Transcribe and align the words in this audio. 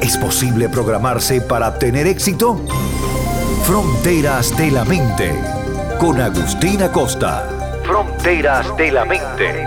¿Es 0.00 0.16
posible 0.16 0.68
programarse 0.68 1.40
para 1.40 1.76
tener 1.78 2.06
éxito? 2.06 2.60
Fronteras 3.64 4.56
de 4.56 4.70
la 4.70 4.84
Mente, 4.84 5.34
con 5.98 6.20
Agustina 6.20 6.90
Costa. 6.92 7.48
Fronteras 7.84 8.76
de 8.76 8.92
la 8.92 9.04
Mente. 9.04 9.66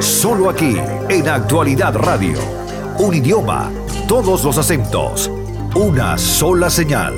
Solo 0.00 0.48
aquí, 0.48 0.76
en 1.10 1.28
Actualidad 1.28 1.94
Radio. 1.94 2.38
Un 2.98 3.14
idioma, 3.14 3.70
todos 4.08 4.44
los 4.44 4.56
acentos, 4.56 5.30
una 5.74 6.16
sola 6.16 6.70
señal. 6.70 7.14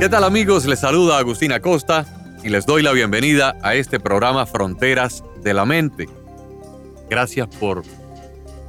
¿Qué 0.00 0.08
tal 0.08 0.24
amigos? 0.24 0.64
Les 0.64 0.80
saluda 0.80 1.18
Agustina 1.18 1.60
Costa 1.60 2.06
y 2.42 2.48
les 2.48 2.64
doy 2.64 2.82
la 2.82 2.92
bienvenida 2.92 3.56
a 3.62 3.74
este 3.74 4.00
programa 4.00 4.46
Fronteras 4.46 5.22
de 5.42 5.54
la 5.54 5.66
Mente. 5.66 6.08
Gracias 7.10 7.46
por 7.60 7.82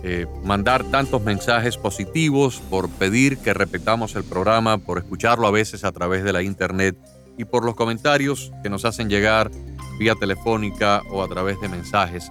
eh, 0.06 0.28
mandar 0.44 0.84
tantos 0.84 1.24
mensajes 1.24 1.78
positivos, 1.78 2.62
por 2.70 2.90
pedir 2.90 3.38
que 3.38 3.54
repetamos 3.54 4.16
el 4.16 4.26
programa, 4.26 4.78
por 4.78 4.98
escucharlo 4.98 5.48
a 5.48 5.52
veces 5.52 5.86
a 5.86 5.94
través 5.94 6.26
de 6.26 6.34
la 6.34 6.42
internet 6.42 6.98
y 7.38 7.46
por 7.46 7.64
los 7.64 7.76
comentarios 7.76 8.52
que 8.62 8.70
nos 8.70 8.84
hacen 8.84 9.10
llegar 9.10 9.50
vía 9.98 10.16
telefónica 10.16 11.02
o 11.10 11.24
a 11.24 11.28
través 11.30 11.60
de 11.62 11.70
mensajes 11.70 12.30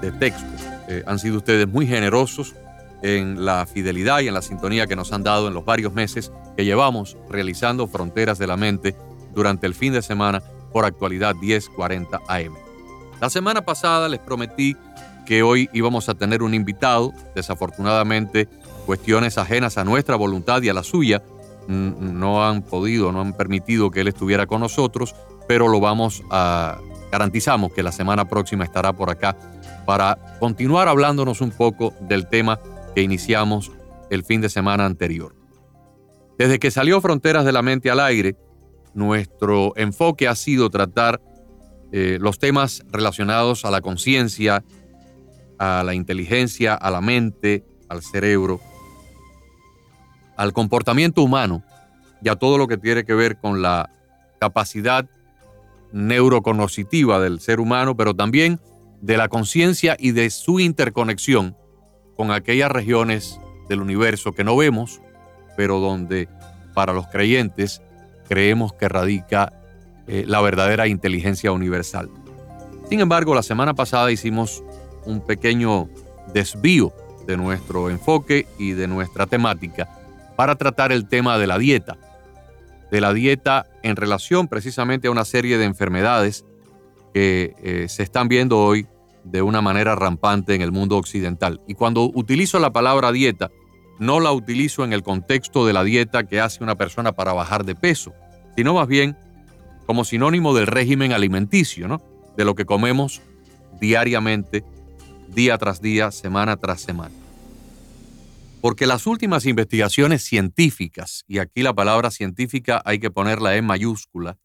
de 0.00 0.10
texto. 0.10 0.44
Eh, 0.88 1.04
han 1.06 1.20
sido 1.20 1.36
ustedes 1.36 1.68
muy 1.68 1.86
generosos 1.86 2.54
en 3.02 3.44
la 3.44 3.64
fidelidad 3.66 4.20
y 4.20 4.28
en 4.28 4.34
la 4.34 4.42
sintonía 4.42 4.88
que 4.88 4.96
nos 4.96 5.12
han 5.12 5.22
dado 5.22 5.46
en 5.46 5.54
los 5.54 5.64
varios 5.64 5.92
meses 5.92 6.32
que 6.56 6.64
llevamos 6.64 7.16
realizando 7.30 7.86
Fronteras 7.86 8.38
de 8.38 8.48
la 8.48 8.56
Mente 8.56 8.96
durante 9.32 9.68
el 9.68 9.74
fin 9.74 9.92
de 9.92 10.02
semana 10.02 10.42
por 10.72 10.84
actualidad 10.84 11.36
1040 11.36 12.20
AM. 12.26 12.54
La 13.20 13.30
semana 13.30 13.62
pasada 13.62 14.08
les 14.08 14.18
prometí 14.18 14.76
que 15.26 15.42
hoy 15.42 15.68
íbamos 15.72 16.08
a 16.08 16.14
tener 16.14 16.42
un 16.42 16.54
invitado. 16.54 17.12
Desafortunadamente, 17.34 18.48
cuestiones 18.86 19.38
ajenas 19.38 19.78
a 19.78 19.84
nuestra 19.84 20.16
voluntad 20.16 20.62
y 20.62 20.68
a 20.68 20.74
la 20.74 20.82
suya 20.82 21.22
no 21.68 22.44
han 22.44 22.62
podido, 22.62 23.12
no 23.12 23.20
han 23.20 23.34
permitido 23.34 23.90
que 23.90 24.00
él 24.00 24.08
estuviera 24.08 24.46
con 24.46 24.60
nosotros, 24.60 25.14
pero 25.46 25.68
lo 25.68 25.80
vamos 25.80 26.22
a 26.30 26.78
garantizamos 27.12 27.72
que 27.74 27.82
la 27.82 27.92
semana 27.92 28.24
próxima 28.24 28.64
estará 28.64 28.94
por 28.94 29.10
acá 29.10 29.36
para 29.84 30.18
continuar 30.40 30.88
hablándonos 30.88 31.42
un 31.42 31.50
poco 31.50 31.92
del 32.00 32.26
tema 32.26 32.58
que 32.94 33.02
iniciamos 33.02 33.70
el 34.10 34.24
fin 34.24 34.40
de 34.40 34.48
semana 34.48 34.86
anterior. 34.86 35.36
Desde 36.38 36.58
que 36.58 36.70
salió 36.70 37.00
Fronteras 37.00 37.44
de 37.44 37.52
la 37.52 37.60
Mente 37.60 37.90
al 37.90 38.00
aire, 38.00 38.34
nuestro 38.94 39.74
enfoque 39.76 40.26
ha 40.26 40.34
sido 40.34 40.70
tratar 40.70 41.20
eh, 41.92 42.16
los 42.20 42.38
temas 42.38 42.82
relacionados 42.90 43.66
a 43.66 43.70
la 43.70 43.82
conciencia, 43.82 44.64
a 45.62 45.84
la 45.84 45.94
inteligencia, 45.94 46.74
a 46.74 46.90
la 46.90 47.00
mente, 47.00 47.64
al 47.88 48.02
cerebro, 48.02 48.60
al 50.36 50.52
comportamiento 50.52 51.22
humano 51.22 51.62
y 52.20 52.30
a 52.30 52.34
todo 52.34 52.58
lo 52.58 52.66
que 52.66 52.78
tiene 52.78 53.04
que 53.04 53.14
ver 53.14 53.36
con 53.36 53.62
la 53.62 53.88
capacidad 54.40 55.08
neurocognitiva 55.92 57.20
del 57.20 57.38
ser 57.38 57.60
humano, 57.60 57.96
pero 57.96 58.12
también 58.12 58.58
de 59.02 59.16
la 59.16 59.28
conciencia 59.28 59.96
y 60.00 60.10
de 60.10 60.30
su 60.30 60.58
interconexión 60.58 61.56
con 62.16 62.32
aquellas 62.32 62.72
regiones 62.72 63.38
del 63.68 63.82
universo 63.82 64.32
que 64.32 64.42
no 64.42 64.56
vemos, 64.56 65.00
pero 65.56 65.78
donde 65.78 66.28
para 66.74 66.92
los 66.92 67.06
creyentes 67.06 67.82
creemos 68.28 68.72
que 68.72 68.88
radica 68.88 69.52
eh, 70.08 70.24
la 70.26 70.40
verdadera 70.40 70.88
inteligencia 70.88 71.52
universal. 71.52 72.10
Sin 72.88 72.98
embargo, 72.98 73.32
la 73.36 73.44
semana 73.44 73.74
pasada 73.74 74.10
hicimos 74.10 74.64
un 75.06 75.20
pequeño 75.20 75.88
desvío 76.32 76.92
de 77.26 77.36
nuestro 77.36 77.90
enfoque 77.90 78.46
y 78.58 78.72
de 78.72 78.88
nuestra 78.88 79.26
temática 79.26 79.88
para 80.36 80.56
tratar 80.56 80.92
el 80.92 81.08
tema 81.08 81.38
de 81.38 81.46
la 81.46 81.58
dieta. 81.58 81.96
De 82.90 83.00
la 83.00 83.12
dieta 83.12 83.66
en 83.82 83.96
relación 83.96 84.48
precisamente 84.48 85.08
a 85.08 85.10
una 85.10 85.24
serie 85.24 85.58
de 85.58 85.64
enfermedades 85.64 86.44
que 87.14 87.54
eh, 87.62 87.86
se 87.88 88.02
están 88.02 88.28
viendo 88.28 88.58
hoy 88.58 88.86
de 89.24 89.42
una 89.42 89.60
manera 89.60 89.94
rampante 89.94 90.54
en 90.54 90.62
el 90.62 90.72
mundo 90.72 90.96
occidental. 90.96 91.60
Y 91.66 91.74
cuando 91.74 92.10
utilizo 92.14 92.58
la 92.58 92.72
palabra 92.72 93.12
dieta, 93.12 93.50
no 93.98 94.20
la 94.20 94.32
utilizo 94.32 94.84
en 94.84 94.92
el 94.92 95.02
contexto 95.02 95.66
de 95.66 95.72
la 95.72 95.84
dieta 95.84 96.24
que 96.24 96.40
hace 96.40 96.64
una 96.64 96.74
persona 96.74 97.12
para 97.12 97.32
bajar 97.32 97.64
de 97.64 97.74
peso, 97.74 98.12
sino 98.56 98.74
más 98.74 98.88
bien 98.88 99.16
como 99.86 100.04
sinónimo 100.04 100.54
del 100.54 100.66
régimen 100.66 101.12
alimenticio. 101.12 102.00
De 102.36 102.44
lo 102.46 102.54
que 102.54 102.64
comemos 102.64 103.20
diariamente 103.80 104.64
día 105.34 105.56
tras 105.56 105.80
día, 105.80 106.10
semana 106.10 106.56
tras 106.56 106.82
semana. 106.82 107.14
Porque 108.60 108.86
las 108.86 109.06
últimas 109.06 109.46
investigaciones 109.46 110.22
científicas, 110.22 111.24
y 111.26 111.38
aquí 111.38 111.62
la 111.62 111.74
palabra 111.74 112.10
científica 112.10 112.82
hay 112.84 112.98
que 112.98 113.10
ponerla 113.10 113.56
en 113.56 113.64
mayúscula, 113.64 114.38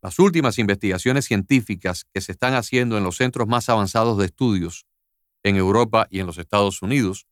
las 0.00 0.18
últimas 0.18 0.58
investigaciones 0.58 1.26
científicas 1.26 2.06
que 2.14 2.20
se 2.20 2.32
están 2.32 2.54
haciendo 2.54 2.96
en 2.96 3.04
los 3.04 3.16
centros 3.16 3.46
más 3.46 3.68
avanzados 3.68 4.16
de 4.18 4.26
estudios 4.26 4.86
en 5.42 5.56
Europa 5.56 6.06
y 6.10 6.20
en 6.20 6.26
los 6.26 6.38
Estados 6.38 6.82
Unidos 6.82 7.26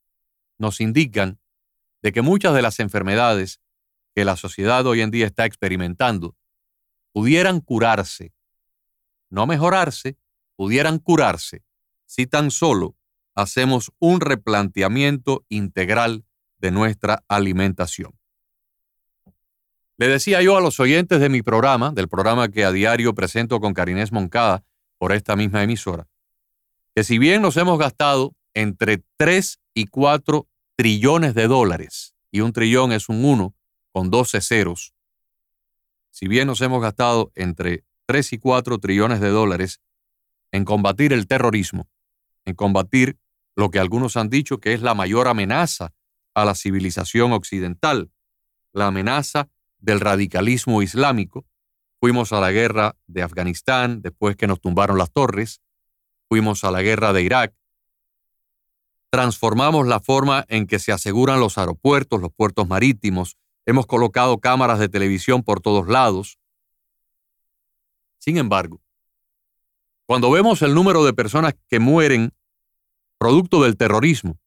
nos 0.58 0.80
indican 0.80 1.38
de 2.02 2.12
que 2.12 2.22
muchas 2.22 2.54
de 2.54 2.62
las 2.62 2.80
enfermedades 2.80 3.60
que 4.14 4.24
la 4.24 4.36
sociedad 4.36 4.86
hoy 4.86 5.00
en 5.00 5.10
día 5.10 5.26
está 5.26 5.46
experimentando 5.46 6.36
pudieran 7.12 7.60
curarse, 7.60 8.32
no 9.30 9.46
mejorarse, 9.46 10.16
pudieran 10.54 10.98
curarse 10.98 11.65
si 12.06 12.26
tan 12.26 12.50
solo 12.50 12.96
hacemos 13.34 13.92
un 13.98 14.20
replanteamiento 14.20 15.44
integral 15.48 16.24
de 16.58 16.70
nuestra 16.70 17.24
alimentación. 17.28 18.18
Le 19.98 20.08
decía 20.08 20.42
yo 20.42 20.56
a 20.56 20.60
los 20.60 20.80
oyentes 20.80 21.20
de 21.20 21.28
mi 21.28 21.42
programa, 21.42 21.90
del 21.92 22.08
programa 22.08 22.48
que 22.48 22.64
a 22.64 22.72
diario 22.72 23.14
presento 23.14 23.60
con 23.60 23.74
Carinés 23.74 24.12
Moncada 24.12 24.64
por 24.98 25.12
esta 25.12 25.36
misma 25.36 25.62
emisora, 25.62 26.08
que 26.94 27.04
si 27.04 27.18
bien 27.18 27.42
nos 27.42 27.56
hemos 27.56 27.78
gastado 27.78 28.34
entre 28.54 29.02
3 29.16 29.60
y 29.74 29.86
4 29.86 30.46
trillones 30.76 31.34
de 31.34 31.46
dólares, 31.46 32.14
y 32.30 32.40
un 32.40 32.52
trillón 32.52 32.92
es 32.92 33.08
un 33.08 33.24
1 33.24 33.54
con 33.92 34.10
12 34.10 34.40
ceros, 34.40 34.94
si 36.10 36.28
bien 36.28 36.46
nos 36.46 36.60
hemos 36.62 36.80
gastado 36.80 37.32
entre 37.34 37.84
3 38.06 38.34
y 38.34 38.38
4 38.38 38.78
trillones 38.78 39.20
de 39.20 39.28
dólares 39.28 39.80
en 40.52 40.64
combatir 40.64 41.12
el 41.12 41.26
terrorismo, 41.26 41.88
en 42.46 42.54
combatir 42.54 43.18
lo 43.54 43.70
que 43.70 43.78
algunos 43.78 44.16
han 44.16 44.30
dicho 44.30 44.58
que 44.58 44.72
es 44.72 44.80
la 44.80 44.94
mayor 44.94 45.28
amenaza 45.28 45.92
a 46.34 46.44
la 46.44 46.54
civilización 46.54 47.32
occidental, 47.32 48.10
la 48.72 48.86
amenaza 48.86 49.48
del 49.78 50.00
radicalismo 50.00 50.82
islámico. 50.82 51.46
Fuimos 52.00 52.32
a 52.32 52.40
la 52.40 52.52
guerra 52.52 52.96
de 53.06 53.22
Afganistán 53.22 54.00
después 54.02 54.36
que 54.36 54.46
nos 54.46 54.60
tumbaron 54.60 54.98
las 54.98 55.12
torres, 55.12 55.60
fuimos 56.28 56.64
a 56.64 56.70
la 56.70 56.82
guerra 56.82 57.12
de 57.12 57.22
Irak, 57.22 57.54
transformamos 59.10 59.86
la 59.86 60.00
forma 60.00 60.44
en 60.48 60.66
que 60.66 60.78
se 60.78 60.92
aseguran 60.92 61.40
los 61.40 61.58
aeropuertos, 61.58 62.20
los 62.20 62.32
puertos 62.32 62.68
marítimos, 62.68 63.36
hemos 63.64 63.86
colocado 63.86 64.38
cámaras 64.38 64.78
de 64.78 64.88
televisión 64.88 65.42
por 65.42 65.60
todos 65.60 65.88
lados. 65.88 66.38
Sin 68.18 68.36
embargo, 68.36 68.80
cuando 70.06 70.30
vemos 70.30 70.62
el 70.62 70.74
número 70.74 71.04
de 71.04 71.12
personas 71.12 71.54
que 71.68 71.80
mueren 71.80 72.32
producto 73.18 73.62
del 73.62 73.76
terrorismo, 73.76 74.38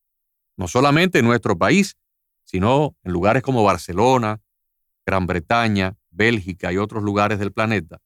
no 0.58 0.68
solamente 0.68 1.20
en 1.20 1.26
nuestro 1.26 1.58
país, 1.58 1.98
sino 2.44 2.96
en 3.04 3.12
lugares 3.12 3.44
como 3.44 3.64
Barcelona, 3.64 4.42
Gran 5.06 5.28
Bretaña, 5.28 5.96
Bélgica 6.12 6.72
y 6.72 6.78
otros 6.78 7.04
lugares 7.04 7.40
del 7.40 7.52
planeta, 7.52 8.00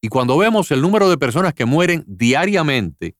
y 0.00 0.08
cuando 0.08 0.38
vemos 0.38 0.70
el 0.70 0.80
número 0.80 1.10
de 1.10 1.18
personas 1.18 1.52
que 1.52 1.66
mueren 1.66 2.04
diariamente 2.06 3.16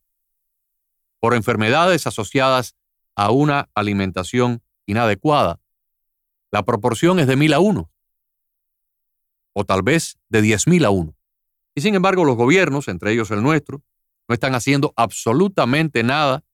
por 1.19 1.35
enfermedades 1.35 2.07
asociadas 2.07 2.75
a 3.15 3.31
una 3.31 3.69
alimentación 3.75 4.63
inadecuada, 4.87 5.61
la 6.51 6.65
proporción 6.65 7.19
es 7.19 7.27
de 7.27 7.37
mil 7.37 7.53
a 7.53 7.61
uno, 7.61 7.91
o 9.53 9.65
tal 9.65 9.83
vez 9.83 10.19
de 10.29 10.41
diez 10.41 10.67
mil 10.67 10.85
a 10.85 10.91
uno. 10.91 11.15
Y 11.75 11.81
sin 11.83 11.95
embargo, 11.95 12.25
los 12.25 12.37
gobiernos, 12.37 12.89
entre 12.89 13.13
ellos 13.13 13.31
el 13.31 13.43
nuestro, 13.43 13.83
no 14.29 14.35
están 14.35 14.55
haciendo 14.55 14.93
absolutamente 14.97 16.03
nada 16.03 16.45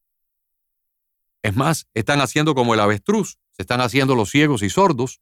Es 1.42 1.54
más, 1.54 1.86
están 1.94 2.20
haciendo 2.20 2.54
como 2.54 2.74
el 2.74 2.80
avestruz, 2.80 3.38
se 3.52 3.62
están 3.62 3.80
haciendo 3.80 4.16
los 4.16 4.30
ciegos 4.30 4.62
y 4.62 4.70
sordos, 4.70 5.20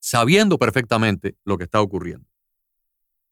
sabiendo 0.00 0.58
perfectamente 0.58 1.36
lo 1.44 1.58
que 1.58 1.64
está 1.64 1.82
ocurriendo. 1.82 2.26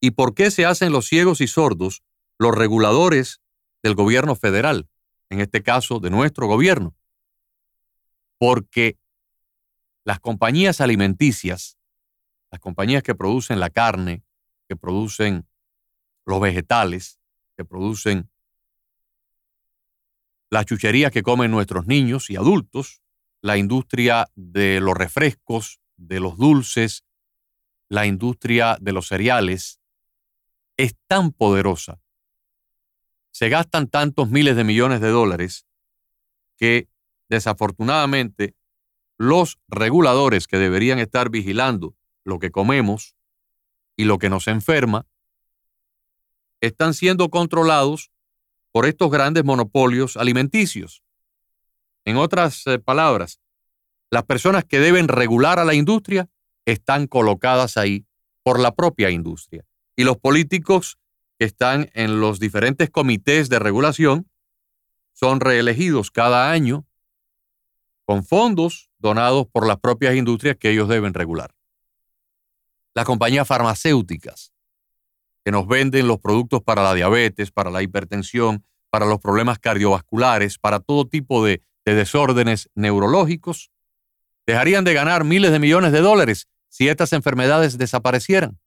¿Y 0.01 0.11
por 0.11 0.35
qué 0.35 0.51
se 0.51 0.67
hacen 0.67 0.93
los 0.93 1.07
ciegos 1.07 1.41
y 1.41 1.47
sordos 1.47 2.03
los 2.39 2.55
reguladores 2.55 3.41
del 3.83 3.95
gobierno 3.95 4.35
federal, 4.35 4.89
en 5.31 5.41
este 5.41 5.63
caso 5.63 5.99
de 5.99 6.11
nuestro 6.11 6.47
gobierno? 6.47 6.95
Porque 8.37 8.99
las 10.05 10.21
compañías 10.21 10.83
alimenticias, 10.83 11.79
las 12.51 12.61
compañías 12.61 13.03
que 13.03 13.15
producen 13.15 13.59
la 13.59 13.71
carne, 13.71 14.23
que 14.69 14.77
producen 14.77 15.47
los 16.27 16.41
vegetales, 16.41 17.19
que 17.57 17.65
producen 17.65 18.29
las 20.51 20.67
chucherías 20.67 21.11
que 21.11 21.23
comen 21.23 21.51
nuestros 21.51 21.87
niños 21.87 22.31
y 22.31 22.37
adultos, 22.37 23.01
la 23.41 23.57
industria 23.57 24.29
de 24.35 24.81
los 24.81 24.95
refrescos, 24.95 25.81
de 25.97 26.21
los 26.21 26.37
dulces, 26.37 27.05
la 27.89 28.07
industria 28.07 28.77
de 28.81 28.93
los 28.93 29.09
cereales, 29.09 29.81
es 30.77 30.97
tan 31.07 31.33
poderosa. 31.33 32.01
Se 33.31 33.49
gastan 33.49 33.89
tantos 33.89 34.31
miles 34.31 34.57
de 34.57 34.65
millones 34.65 35.01
de 35.01 35.09
dólares 35.09 35.67
que 36.57 36.89
desafortunadamente 37.29 38.55
los 39.19 39.59
reguladores 39.69 40.47
que 40.47 40.59
deberían 40.59 40.99
estar 40.99 41.31
vigilando 41.31 41.95
lo 42.25 42.39
que 42.39 42.51
comemos 42.51 43.15
y 43.97 44.05
lo 44.05 44.19
que 44.19 44.29
nos 44.29 44.49
enferma, 44.49 45.07
están 46.61 46.95
siendo 46.95 47.29
controlados 47.31 48.11
por 48.73 48.87
estos 48.87 49.11
grandes 49.11 49.45
monopolios 49.45 50.17
alimenticios. 50.17 51.03
En 52.05 52.17
otras 52.17 52.67
eh, 52.67 52.79
palabras, 52.79 53.41
las 54.11 54.25
personas 54.25 54.65
que 54.65 54.81
deben 54.81 55.09
regular 55.09 55.59
a 55.59 55.65
la 55.65 55.75
industria 55.75 56.29
están 56.65 57.07
colocadas 57.07 57.77
ahí 57.77 58.07
por 58.43 58.61
la 58.61 58.75
propia 58.75 59.11
industria. 59.11 59.65
Y 59.97 60.05
los 60.05 60.19
políticos 60.19 60.99
que 61.39 61.47
están 61.47 61.91
en 61.95 62.21
los 62.21 62.39
diferentes 62.39 62.91
comités 62.91 63.49
de 63.49 63.59
regulación 63.59 64.31
son 65.13 65.41
reelegidos 65.41 66.11
cada 66.11 66.51
año 66.51 66.87
con 68.05 68.25
fondos 68.25 68.91
donados 68.99 69.47
por 69.49 69.67
las 69.67 69.79
propias 69.79 70.15
industrias 70.15 70.57
que 70.57 70.71
ellos 70.71 70.89
deben 70.89 71.15
regular. 71.15 71.55
Las 72.95 73.05
compañías 73.05 73.49
farmacéuticas 73.49 74.53
que 75.47 75.53
nos 75.53 75.69
venden 75.69 76.09
los 76.09 76.19
productos 76.19 76.61
para 76.61 76.83
la 76.83 76.93
diabetes, 76.93 77.53
para 77.53 77.71
la 77.71 77.81
hipertensión, 77.81 78.65
para 78.91 79.07
los 79.07 79.21
problemas 79.21 79.61
cardiovasculares, 79.61 80.59
para 80.59 80.81
todo 80.81 81.07
tipo 81.07 81.45
de, 81.45 81.63
de 81.85 81.95
desórdenes 81.95 82.69
neurológicos, 82.75 83.71
dejarían 84.45 84.83
de 84.83 84.93
ganar 84.93 85.23
miles 85.23 85.53
de 85.53 85.61
millones 85.61 85.93
de 85.93 86.01
dólares 86.01 86.49
si 86.69 86.89
estas 86.89 87.13
enfermedades 87.13 87.79
desaparecieran. 87.79 88.59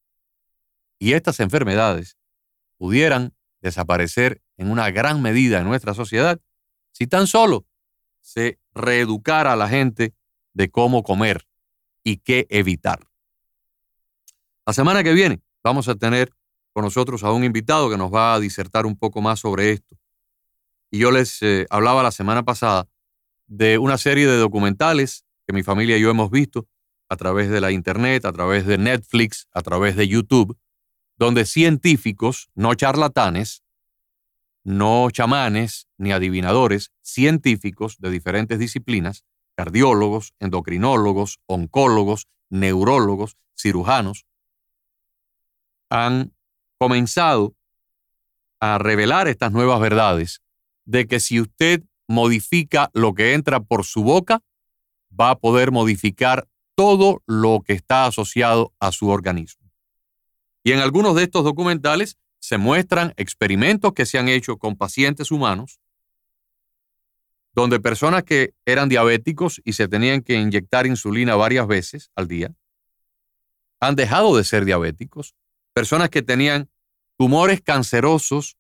Y 1.00 1.16
estas 1.16 1.42
enfermedades 1.42 2.18
pudieran 2.78 3.34
desaparecer 3.60 4.42
en 4.56 4.72
una 4.72 4.90
gran 4.90 5.22
medida 5.22 5.60
en 5.60 5.66
nuestra 5.66 5.94
sociedad 5.94 6.40
si 6.94 7.08
tan 7.08 7.28
solo 7.28 7.66
se 8.22 8.58
reeducara 8.74 9.52
a 9.52 9.58
la 9.58 9.68
gente 9.68 10.14
de 10.54 10.72
cómo 10.72 11.04
comer 11.04 11.46
y 12.06 12.20
qué 12.20 12.48
evitar. 12.50 13.02
La 14.66 14.72
semana 14.72 15.04
que 15.04 15.12
viene 15.12 15.42
vamos 15.62 15.90
a 15.90 15.96
tener 15.96 16.32
con 16.74 16.84
nosotros 16.84 17.24
a 17.24 17.32
un 17.32 17.44
invitado 17.44 17.90
que 17.90 17.98
nos 17.98 18.14
va 18.14 18.34
a 18.34 18.40
disertar 18.40 18.86
un 18.86 18.98
poco 18.98 19.22
más 19.22 19.40
sobre 19.40 19.72
esto. 19.72 19.98
Y 20.92 21.00
yo 21.00 21.12
les 21.12 21.42
eh, 21.42 21.68
hablaba 21.70 22.04
la 22.04 22.12
semana 22.12 22.44
pasada 22.44 22.88
de 23.48 23.78
una 23.78 23.98
serie 23.98 24.28
de 24.28 24.38
documentales 24.38 25.26
que 25.46 25.54
mi 25.54 25.64
familia 25.64 25.98
y 25.98 26.02
yo 26.02 26.10
hemos 26.10 26.30
visto 26.32 26.68
a 27.10 27.16
través 27.16 27.50
de 27.50 27.60
la 27.60 27.72
Internet, 27.72 28.26
a 28.26 28.32
través 28.32 28.66
de 28.66 28.78
Netflix, 28.78 29.48
a 29.52 29.62
través 29.62 29.96
de 29.96 30.08
YouTube, 30.08 30.58
donde 31.18 31.46
científicos, 31.46 32.50
no 32.54 32.76
charlatanes, 32.76 33.64
no 34.64 35.10
chamanes 35.12 35.88
ni 35.98 36.12
adivinadores, 36.12 36.92
científicos 37.02 37.98
de 38.00 38.12
diferentes 38.12 38.60
disciplinas, 38.60 39.26
cardiólogos, 39.56 40.34
endocrinólogos, 40.40 41.40
oncólogos, 41.48 42.28
neurólogos, 42.50 43.38
cirujanos, 43.58 44.26
han 45.90 46.34
comenzado 46.80 47.56
a 48.60 48.78
revelar 48.78 49.28
estas 49.28 49.52
nuevas 49.52 49.80
verdades 49.80 50.42
de 50.86 51.08
que 51.08 51.20
si 51.20 51.40
usted 51.40 51.84
modifica 52.08 52.90
lo 52.94 53.14
que 53.14 53.34
entra 53.34 53.60
por 53.60 53.86
su 53.86 54.02
boca, 54.02 54.42
va 55.18 55.32
a 55.32 55.40
poder 55.40 55.72
modificar 55.72 56.48
todo 56.76 57.22
lo 57.28 57.62
que 57.64 57.74
está 57.74 58.06
asociado 58.06 58.74
a 58.80 58.92
su 58.92 59.10
organismo. 59.10 59.70
Y 60.64 60.72
en 60.72 60.80
algunos 60.80 61.16
de 61.16 61.24
estos 61.24 61.44
documentales 61.44 62.18
se 62.40 62.58
muestran 62.58 63.14
experimentos 63.18 63.94
que 63.94 64.06
se 64.06 64.18
han 64.18 64.30
hecho 64.30 64.58
con 64.58 64.78
pacientes 64.78 65.32
humanos, 65.32 65.80
donde 67.54 67.80
personas 67.80 68.24
que 68.24 68.54
eran 68.66 68.88
diabéticos 68.88 69.62
y 69.66 69.74
se 69.74 69.88
tenían 69.88 70.22
que 70.22 70.36
inyectar 70.36 70.88
insulina 70.88 71.36
varias 71.36 71.68
veces 71.68 72.12
al 72.16 72.28
día, 72.28 72.54
han 73.82 73.96
dejado 73.96 74.36
de 74.38 74.44
ser 74.44 74.64
diabéticos, 74.64 75.36
personas 75.80 76.10
que 76.10 76.22
tenían 76.22 76.70
tumores 77.16 77.62
cancerosos 77.62 78.58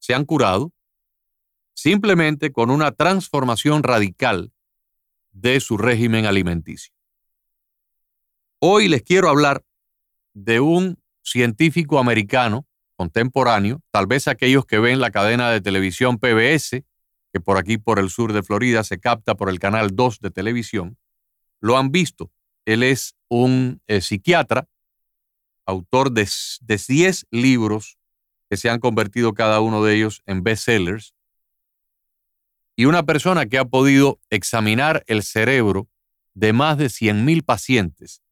se 0.00 0.12
han 0.12 0.24
curado 0.24 0.72
simplemente 1.72 2.50
con 2.50 2.68
una 2.68 2.90
transformación 2.90 3.84
radical 3.84 4.52
de 5.30 5.60
su 5.60 5.78
régimen 5.78 6.26
alimenticio. 6.26 6.92
Hoy 8.58 8.88
les 8.88 9.02
quiero 9.02 9.28
hablar 9.28 9.62
de 10.34 10.58
un 10.58 11.00
científico 11.22 12.00
americano 12.00 12.66
contemporáneo, 12.96 13.80
tal 13.92 14.08
vez 14.08 14.26
aquellos 14.26 14.66
que 14.66 14.80
ven 14.80 14.98
la 14.98 15.12
cadena 15.12 15.48
de 15.52 15.60
televisión 15.60 16.18
PBS, 16.18 16.82
que 17.32 17.40
por 17.40 17.56
aquí 17.56 17.78
por 17.78 18.00
el 18.00 18.10
sur 18.10 18.32
de 18.32 18.42
Florida 18.42 18.82
se 18.82 18.98
capta 18.98 19.36
por 19.36 19.48
el 19.48 19.60
canal 19.60 19.94
2 19.94 20.18
de 20.18 20.32
televisión, 20.32 20.98
lo 21.60 21.78
han 21.78 21.92
visto. 21.92 22.32
Él 22.64 22.82
es 22.82 23.14
un 23.28 23.80
eh, 23.86 24.00
psiquiatra, 24.00 24.66
autor 25.70 26.12
de 26.12 26.28
10 26.66 27.26
libros 27.30 27.98
que 28.48 28.56
se 28.56 28.68
han 28.68 28.80
convertido 28.80 29.32
cada 29.32 29.60
uno 29.60 29.82
de 29.84 29.94
ellos 29.94 30.22
en 30.26 30.42
bestsellers, 30.42 31.14
y 32.76 32.86
una 32.86 33.04
persona 33.04 33.46
que 33.46 33.58
ha 33.58 33.64
podido 33.64 34.18
examinar 34.30 35.04
el 35.06 35.22
cerebro 35.22 35.88
de 36.34 36.52
más 36.52 36.78
de 36.78 36.86
100.000 36.86 37.44
pacientes 37.44 38.22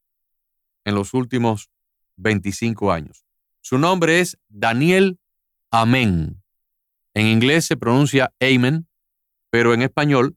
en 0.84 0.94
los 0.94 1.14
últimos 1.14 1.70
25 2.16 2.90
años. 2.92 3.24
Su 3.60 3.78
nombre 3.78 4.20
es 4.20 4.38
Daniel 4.48 5.18
Amen. 5.70 6.42
En 7.14 7.26
inglés 7.26 7.66
se 7.66 7.76
pronuncia 7.76 8.32
Amen, 8.40 8.88
pero 9.50 9.74
en 9.74 9.82
español 9.82 10.36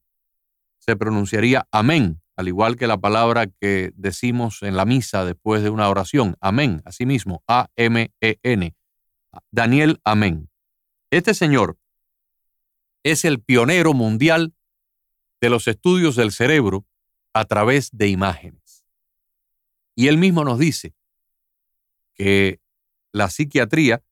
se 0.79 0.96
pronunciaría 0.96 1.67
Amén, 1.72 2.21
al 2.41 2.48
igual 2.48 2.75
que 2.75 2.88
la 2.88 2.98
palabra 2.98 3.48
que 3.48 3.91
decimos 3.95 4.63
en 4.63 4.75
la 4.75 4.86
misa 4.86 5.25
después 5.25 5.62
de 5.62 5.69
una 5.69 5.88
oración. 5.89 6.36
Amén, 6.41 6.81
asimismo, 6.86 7.43
A-M-E-N. 7.48 8.75
Daniel 9.51 10.01
Amén. 10.03 10.50
Este 11.12 11.36
señor 11.36 11.77
es 13.03 13.25
el 13.25 13.41
pionero 13.41 13.93
mundial 13.93 14.55
de 15.39 15.50
los 15.51 15.67
estudios 15.67 16.15
del 16.15 16.31
cerebro 16.31 16.86
a 17.33 17.45
través 17.45 17.89
de 17.91 18.07
imágenes. 18.07 18.86
Y 19.95 20.07
él 20.07 20.17
mismo 20.17 20.43
nos 20.43 20.57
dice 20.57 20.95
que 22.15 22.60
la 23.12 23.29
psiquiatría 23.29 24.03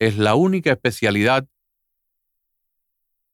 es 0.00 0.18
la 0.18 0.34
única 0.34 0.72
especialidad 0.72 1.46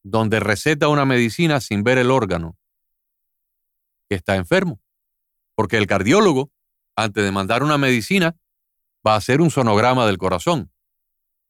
donde 0.03 0.41
receta 0.41 0.89
una 0.89 1.07
medicina 1.07 1.61
sin 1.61 1.85
ver 1.85 1.97
el 1.97 2.11
órgano 2.11 2.59
está 4.15 4.37
enfermo. 4.37 4.81
Porque 5.55 5.77
el 5.77 5.87
cardiólogo, 5.87 6.51
antes 6.97 7.25
de 7.25 7.33
mandar 7.33 7.63
una 7.63 7.79
medicina, 7.79 8.37
va 9.07 9.15
a 9.15 9.17
hacer 9.17 9.41
un 9.41 9.51
sonograma 9.51 10.07
del 10.07 10.19
corazón 10.19 10.71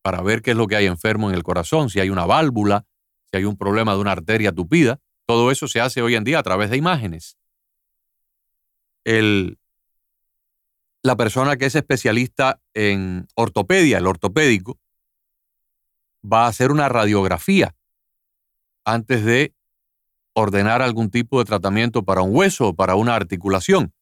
para 0.02 0.20
ver 0.22 0.42
qué 0.42 0.50
es 0.50 0.56
lo 0.56 0.66
que 0.66 0.76
hay 0.76 0.86
enfermo 0.86 1.28
en 1.30 1.36
el 1.36 1.42
corazón, 1.42 1.88
si 1.88 2.00
hay 2.00 2.10
una 2.10 2.26
válvula, 2.26 2.84
si 3.30 3.38
hay 3.38 3.44
un 3.44 3.56
problema 3.56 3.94
de 3.94 4.00
una 4.00 4.12
arteria 4.12 4.52
tupida, 4.52 4.98
todo 5.26 5.50
eso 5.50 5.68
se 5.68 5.80
hace 5.80 6.02
hoy 6.02 6.16
en 6.16 6.24
día 6.24 6.40
a 6.40 6.42
través 6.42 6.70
de 6.70 6.76
imágenes. 6.76 7.36
El, 9.04 9.58
la 11.02 11.16
persona 11.16 11.56
que 11.56 11.66
es 11.66 11.74
especialista 11.74 12.60
en 12.74 13.28
ortopedia, 13.34 13.98
el 13.98 14.06
ortopédico, 14.06 14.78
va 16.24 16.44
a 16.44 16.48
hacer 16.48 16.70
una 16.70 16.88
radiografía 16.88 17.74
antes 18.84 19.24
de 19.24 19.54
ordenar 20.34 20.82
algún 20.82 21.10
tipo 21.10 21.38
de 21.38 21.44
tratamiento 21.44 22.04
para 22.04 22.22
un 22.22 22.34
hueso 22.34 22.68
o 22.68 22.74
para 22.74 22.94
una 22.94 23.14
articulación. 23.14 23.92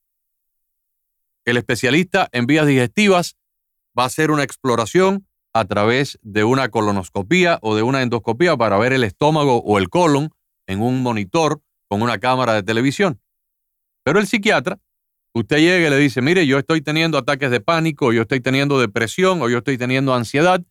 El 1.44 1.56
especialista 1.56 2.28
en 2.32 2.46
vías 2.46 2.66
digestivas 2.66 3.36
va 3.98 4.04
a 4.04 4.06
hacer 4.06 4.30
una 4.30 4.42
exploración 4.42 5.26
a 5.52 5.64
través 5.64 6.18
de 6.22 6.44
una 6.44 6.68
colonoscopía 6.68 7.58
o 7.62 7.74
de 7.74 7.82
una 7.82 8.02
endoscopía 8.02 8.56
para 8.56 8.78
ver 8.78 8.92
el 8.92 9.04
estómago 9.04 9.58
o 9.58 9.78
el 9.78 9.88
colon 9.88 10.30
en 10.66 10.80
un 10.80 11.02
monitor 11.02 11.60
con 11.88 12.02
una 12.02 12.18
cámara 12.18 12.54
de 12.54 12.62
televisión. 12.62 13.20
Pero 14.04 14.20
el 14.20 14.28
psiquiatra, 14.28 14.78
usted 15.32 15.58
llega 15.58 15.88
y 15.88 15.90
le 15.90 15.96
dice, 15.96 16.22
mire, 16.22 16.46
yo 16.46 16.58
estoy 16.58 16.82
teniendo 16.82 17.18
ataques 17.18 17.50
de 17.50 17.60
pánico, 17.60 18.06
o 18.06 18.12
yo 18.12 18.22
estoy 18.22 18.40
teniendo 18.40 18.78
depresión, 18.78 19.42
o 19.42 19.48
yo 19.48 19.58
estoy 19.58 19.76
teniendo 19.76 20.14
ansiedad, 20.14 20.62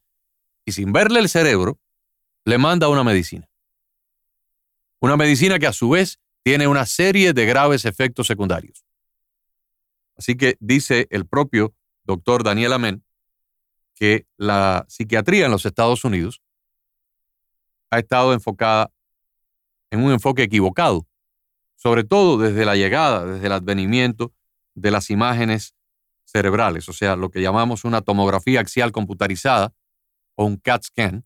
y 0.65 0.71
sin 0.71 0.93
verle 0.93 1.19
el 1.19 1.27
cerebro, 1.27 1.77
le 2.45 2.57
manda 2.57 2.87
una 2.87 3.03
medicina. 3.03 3.48
Una 4.99 5.17
medicina 5.17 5.59
que 5.59 5.67
a 5.67 5.73
su 5.73 5.89
vez 5.89 6.19
tiene 6.43 6.67
una 6.67 6.85
serie 6.85 7.33
de 7.33 7.45
graves 7.45 7.85
efectos 7.85 8.27
secundarios. 8.27 8.85
Así 10.15 10.35
que 10.35 10.57
dice 10.59 11.07
el 11.09 11.25
propio 11.25 11.73
doctor 12.03 12.43
Daniel 12.43 12.73
Amén 12.73 13.03
que 13.95 14.25
la 14.37 14.85
psiquiatría 14.87 15.45
en 15.45 15.51
los 15.51 15.65
Estados 15.65 16.03
Unidos 16.05 16.41
ha 17.91 17.99
estado 17.99 18.33
enfocada 18.33 18.91
en 19.91 20.03
un 20.03 20.11
enfoque 20.11 20.43
equivocado, 20.43 21.07
sobre 21.75 22.03
todo 22.03 22.37
desde 22.37 22.65
la 22.65 22.75
llegada, 22.75 23.25
desde 23.25 23.47
el 23.47 23.51
advenimiento 23.51 24.33
de 24.75 24.91
las 24.91 25.09
imágenes 25.09 25.75
cerebrales, 26.23 26.87
o 26.87 26.93
sea, 26.93 27.15
lo 27.15 27.29
que 27.29 27.41
llamamos 27.41 27.83
una 27.83 28.01
tomografía 28.01 28.61
axial 28.61 28.91
computarizada 28.91 29.73
o 30.35 30.45
un 30.45 30.57
CAT 30.57 30.83
scan, 30.83 31.25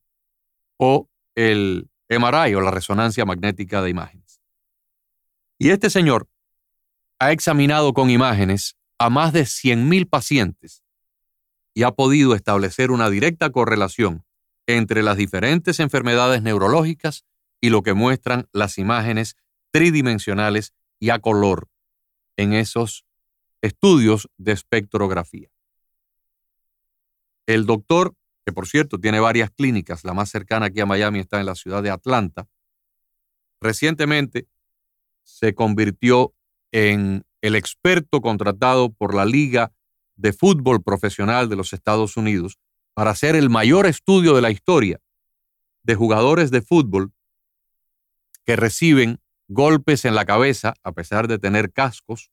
o 0.78 1.10
el 1.36 1.90
MRI 2.20 2.56
o 2.56 2.62
la 2.62 2.72
resonancia 2.72 3.26
magnética 3.26 3.82
de 3.82 3.90
imágenes. 3.90 4.42
Y 5.58 5.70
este 5.70 5.90
señor 5.90 6.30
ha 7.20 7.32
examinado 7.32 7.94
con 7.94 8.10
imágenes 8.10 8.76
a 8.98 9.10
más 9.10 9.34
de 9.34 9.44
100.000 9.44 10.10
pacientes 10.10 10.84
y 11.74 11.84
ha 11.84 11.92
podido 11.92 12.36
establecer 12.36 12.92
una 12.92 13.10
directa 13.10 13.50
correlación 13.52 14.26
entre 14.68 15.04
las 15.04 15.18
diferentes 15.18 15.80
enfermedades 15.80 16.42
neurológicas 16.42 17.26
y 17.60 17.70
lo 17.70 17.82
que 17.82 17.94
muestran 17.94 18.48
las 18.52 18.78
imágenes 18.78 19.36
tridimensionales 19.72 20.74
y 21.00 21.10
a 21.10 21.20
color 21.20 21.70
en 22.38 22.54
esos 22.54 23.06
estudios 23.62 24.30
de 24.38 24.52
espectrografía. 24.52 25.50
El 27.46 27.66
doctor, 27.66 28.16
que 28.46 28.52
por 28.52 28.68
cierto 28.68 29.00
tiene 29.00 29.20
varias 29.20 29.52
clínicas, 29.52 30.04
la 30.04 30.14
más 30.14 30.30
cercana 30.30 30.68
aquí 30.68 30.80
a 30.80 30.86
Miami 30.86 31.20
está 31.20 31.40
en 31.40 31.46
la 31.46 31.56
ciudad 31.56 31.82
de 31.82 31.90
Atlanta, 31.90 32.48
recientemente 33.62 34.48
se 35.24 35.54
convirtió 35.56 36.34
en 36.72 37.26
el 37.42 37.56
experto 37.56 38.22
contratado 38.22 38.92
por 38.92 39.14
la 39.14 39.26
Liga 39.26 39.72
de 40.16 40.34
Fútbol 40.34 40.84
Profesional 40.84 41.50
de 41.50 41.56
los 41.56 41.74
Estados 41.74 42.18
Unidos 42.18 42.60
para 42.94 43.12
hacer 43.12 43.36
el 43.36 43.50
mayor 43.50 43.86
estudio 43.86 44.36
de 44.36 44.42
la 44.42 44.52
historia 44.52 45.00
de 45.84 45.96
jugadores 45.96 46.52
de 46.52 46.62
fútbol 46.62 47.12
que 48.46 48.56
reciben 48.56 49.20
golpes 49.48 50.06
en 50.06 50.16
la 50.16 50.26
cabeza 50.26 50.74
a 50.84 50.92
pesar 50.92 51.28
de 51.28 51.40
tener 51.40 51.72
cascos 51.72 52.32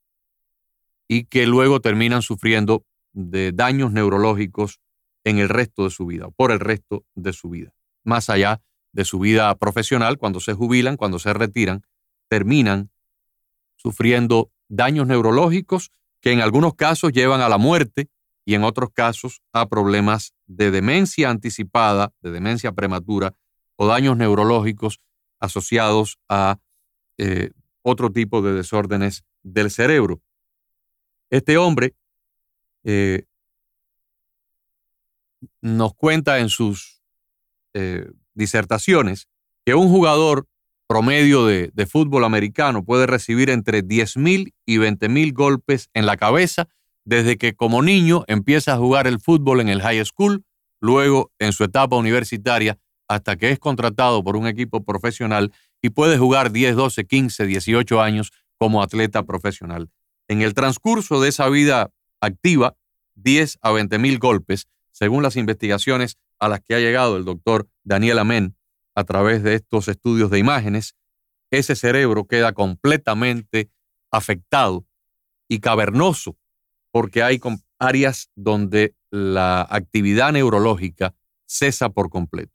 y 1.09 1.25
que 1.25 1.47
luego 1.47 1.81
terminan 1.81 2.23
sufriendo 2.23 2.85
de 3.13 3.53
daños 3.53 3.93
neurológicos 3.93 4.81
en 5.25 5.39
el 5.39 5.49
resto 5.49 5.85
de 5.85 5.91
su 5.91 6.07
vida, 6.07 6.29
por 6.31 6.51
el 6.51 6.61
resto 6.61 7.05
de 7.15 7.33
su 7.33 7.51
vida. 7.51 7.73
Más 8.05 8.31
allá 8.31 8.63
de 8.93 9.05
su 9.05 9.19
vida 9.19 9.55
profesional, 9.57 10.19
cuando 10.19 10.41
se 10.41 10.55
jubilan, 10.55 10.97
cuando 10.97 11.19
se 11.19 11.33
retiran, 11.33 11.83
terminan 12.29 12.91
sufriendo 13.77 14.51
daños 14.69 15.07
neurológicos 15.07 15.91
que 16.21 16.33
en 16.33 16.41
algunos 16.41 16.75
casos 16.75 17.13
llevan 17.13 17.41
a 17.41 17.49
la 17.49 17.59
muerte 17.59 18.09
y 18.45 18.55
en 18.55 18.65
otros 18.65 18.91
casos 18.93 19.43
a 19.53 19.69
problemas 19.69 20.35
de 20.47 20.71
demencia 20.71 21.31
anticipada, 21.31 22.13
de 22.21 22.31
demencia 22.31 22.73
prematura 22.73 23.35
o 23.77 23.87
daños 23.87 24.17
neurológicos 24.17 25.01
asociados 25.39 26.19
a 26.29 26.59
eh, 27.19 27.51
otro 27.83 28.13
tipo 28.13 28.43
de 28.43 28.53
desórdenes 28.53 29.25
del 29.43 29.71
cerebro. 29.71 30.21
Este 31.31 31.57
hombre 31.57 31.95
eh, 32.85 33.25
nos 35.61 35.95
cuenta 35.95 36.39
en 36.39 36.49
sus 36.49 37.03
eh, 37.75 38.11
disertaciones 38.35 39.29
que 39.65 39.75
un 39.75 39.89
jugador 39.89 40.47
promedio 40.87 41.47
de, 41.47 41.71
fútbol 41.87 42.25
americano 42.25 42.85
puede 42.85 43.07
recibir 43.07 43.49
entre 43.49 43.85
10.000 43.85 44.53
y 44.67 44.79
20.000 44.79 45.33
golpes 45.33 45.89
en 45.95 46.05
la 46.05 46.17
cabeza 46.17 46.69
desde 47.05 47.39
que 47.39 47.55
como 47.55 47.81
niño 47.83 48.25
empieza 48.27 48.75
a 48.75 48.77
jugar 48.77 49.07
el 49.07 49.21
fútbol 49.21 49.61
en 49.61 49.69
el 49.69 49.83
high 49.83 50.05
school, 50.05 50.45
luego 50.81 51.31
en 51.39 51.53
su 51.53 51.63
etapa 51.65 51.97
universitaria, 51.97 52.79
hasta 53.07 53.37
que 53.37 53.51
es 53.51 53.59
contratado 53.59 54.25
por 54.25 54.37
un 54.37 54.47
equipo 54.47 54.85
profesional 54.85 55.53
y 55.81 55.91
puede 55.91 56.19
jugar 56.19 56.51
10, 56.51 56.75
12, 56.77 57.05
15, 57.05 57.47
18 57.47 58.01
años 58.01 58.33
como 58.59 58.83
atleta 58.83 59.23
profesional. 59.25 59.91
En 60.29 60.43
el 60.43 60.55
transcurso 60.55 61.21
de 61.21 61.29
esa 61.29 61.49
vida 61.49 61.91
activa, 62.21 62.77
10 63.15 63.59
a 63.63 63.71
20 63.71 63.99
mil 63.99 64.19
golpes, 64.19 64.67
según 64.93 65.23
las 65.23 65.37
investigaciones 65.37 66.19
a 66.39 66.49
las 66.49 66.61
que 66.61 66.75
ha 66.75 66.81
llegado 66.81 67.17
el 67.17 67.25
doctor 67.25 67.69
Daniel 67.85 68.19
Amén, 68.19 68.57
a 68.95 69.05
través 69.05 69.43
de 69.43 69.55
estos 69.55 69.89
estudios 69.89 70.31
de 70.31 70.39
imágenes, 70.39 70.97
ese 71.51 71.75
cerebro 71.75 72.27
queda 72.27 72.53
completamente 72.53 73.71
afectado 74.11 74.85
y 75.49 75.61
cavernoso 75.61 76.37
porque 76.91 77.23
hay 77.23 77.41
áreas 77.79 78.31
donde 78.35 78.95
la 79.11 79.63
actividad 79.63 80.33
neurológica 80.33 81.15
cesa 81.47 81.91
por 81.91 82.11
completo. 82.11 82.53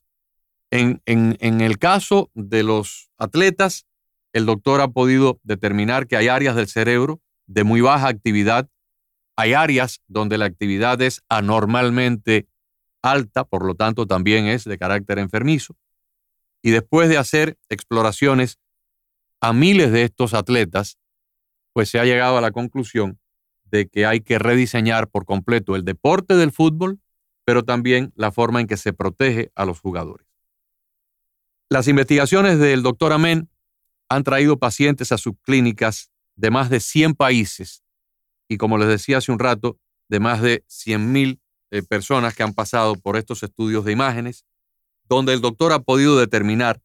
En, 0.71 1.01
en, 1.05 1.61
el 1.61 1.77
caso 1.77 2.31
de 2.33 2.63
los 2.63 3.09
atletas, 3.17 3.85
el 4.33 4.45
doctor 4.45 4.81
ha 4.81 4.89
podido 4.89 5.39
determinar 5.43 6.07
que 6.07 6.17
hay 6.17 6.27
áreas 6.27 6.55
del 6.55 6.67
cerebro 6.67 7.21
de 7.45 7.63
muy 7.63 7.81
baja 7.81 8.07
actividad, 8.07 8.69
hay 9.35 9.53
áreas 9.53 10.01
donde 10.07 10.37
la 10.37 10.45
actividad 10.45 11.01
es 11.01 11.21
anormalmente 11.29 12.47
alta, 13.01 13.43
por 13.43 13.65
lo 13.65 13.75
tanto 13.75 14.07
también 14.07 14.47
es 14.47 14.63
de 14.63 14.77
carácter 14.77 15.19
enfermizo, 15.19 15.75
y 16.61 16.71
después 16.71 17.09
de 17.09 17.17
hacer 17.17 17.57
exploraciones 17.69 18.59
a 19.39 19.53
miles 19.53 19.91
de 19.91 20.03
estos 20.03 20.33
atletas, 20.33 20.97
pues 21.73 21.89
se 21.89 21.99
ha 21.99 22.05
llegado 22.05 22.37
a 22.37 22.41
la 22.41 22.51
conclusión 22.51 23.19
de 23.65 23.87
que 23.87 24.05
hay 24.05 24.21
que 24.21 24.39
rediseñar 24.39 25.09
por 25.09 25.25
completo 25.25 25.75
el 25.75 25.83
deporte 25.83 26.35
del 26.35 26.51
fútbol, 26.51 26.99
pero 27.43 27.63
también 27.63 28.11
la 28.15 28.31
forma 28.31 28.61
en 28.61 28.67
que 28.67 28.77
se 28.77 28.93
protege 28.93 29.51
a 29.55 29.65
los 29.65 29.79
jugadores. 29.79 30.27
Las 31.69 31.87
investigaciones 31.87 32.57
del 32.59 32.81
doctor 32.81 33.11
Amén 33.11 33.49
han 34.09 34.23
traído 34.23 34.57
pacientes 34.57 35.11
a 35.11 35.17
sus 35.17 35.33
clínicas 35.41 36.09
de 36.35 36.51
más 36.51 36.69
de 36.69 36.79
100 36.79 37.15
países 37.15 37.84
y, 38.47 38.57
como 38.57 38.77
les 38.77 38.87
decía 38.87 39.17
hace 39.17 39.31
un 39.31 39.39
rato, 39.39 39.77
de 40.07 40.19
más 40.19 40.41
de 40.41 40.63
100.000 40.67 41.39
eh, 41.71 41.81
personas 41.81 42.35
que 42.35 42.43
han 42.43 42.53
pasado 42.53 42.95
por 42.95 43.17
estos 43.17 43.43
estudios 43.43 43.85
de 43.85 43.91
imágenes 43.91 44.45
donde 45.07 45.33
el 45.33 45.41
doctor 45.41 45.71
ha 45.71 45.79
podido 45.79 46.17
determinar 46.17 46.81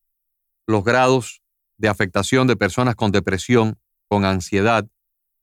los 0.67 0.85
grados 0.85 1.43
de 1.79 1.89
afectación 1.89 2.47
de 2.47 2.57
personas 2.57 2.95
con 2.95 3.11
depresión, 3.11 3.79
con 4.09 4.25
ansiedad, 4.25 4.87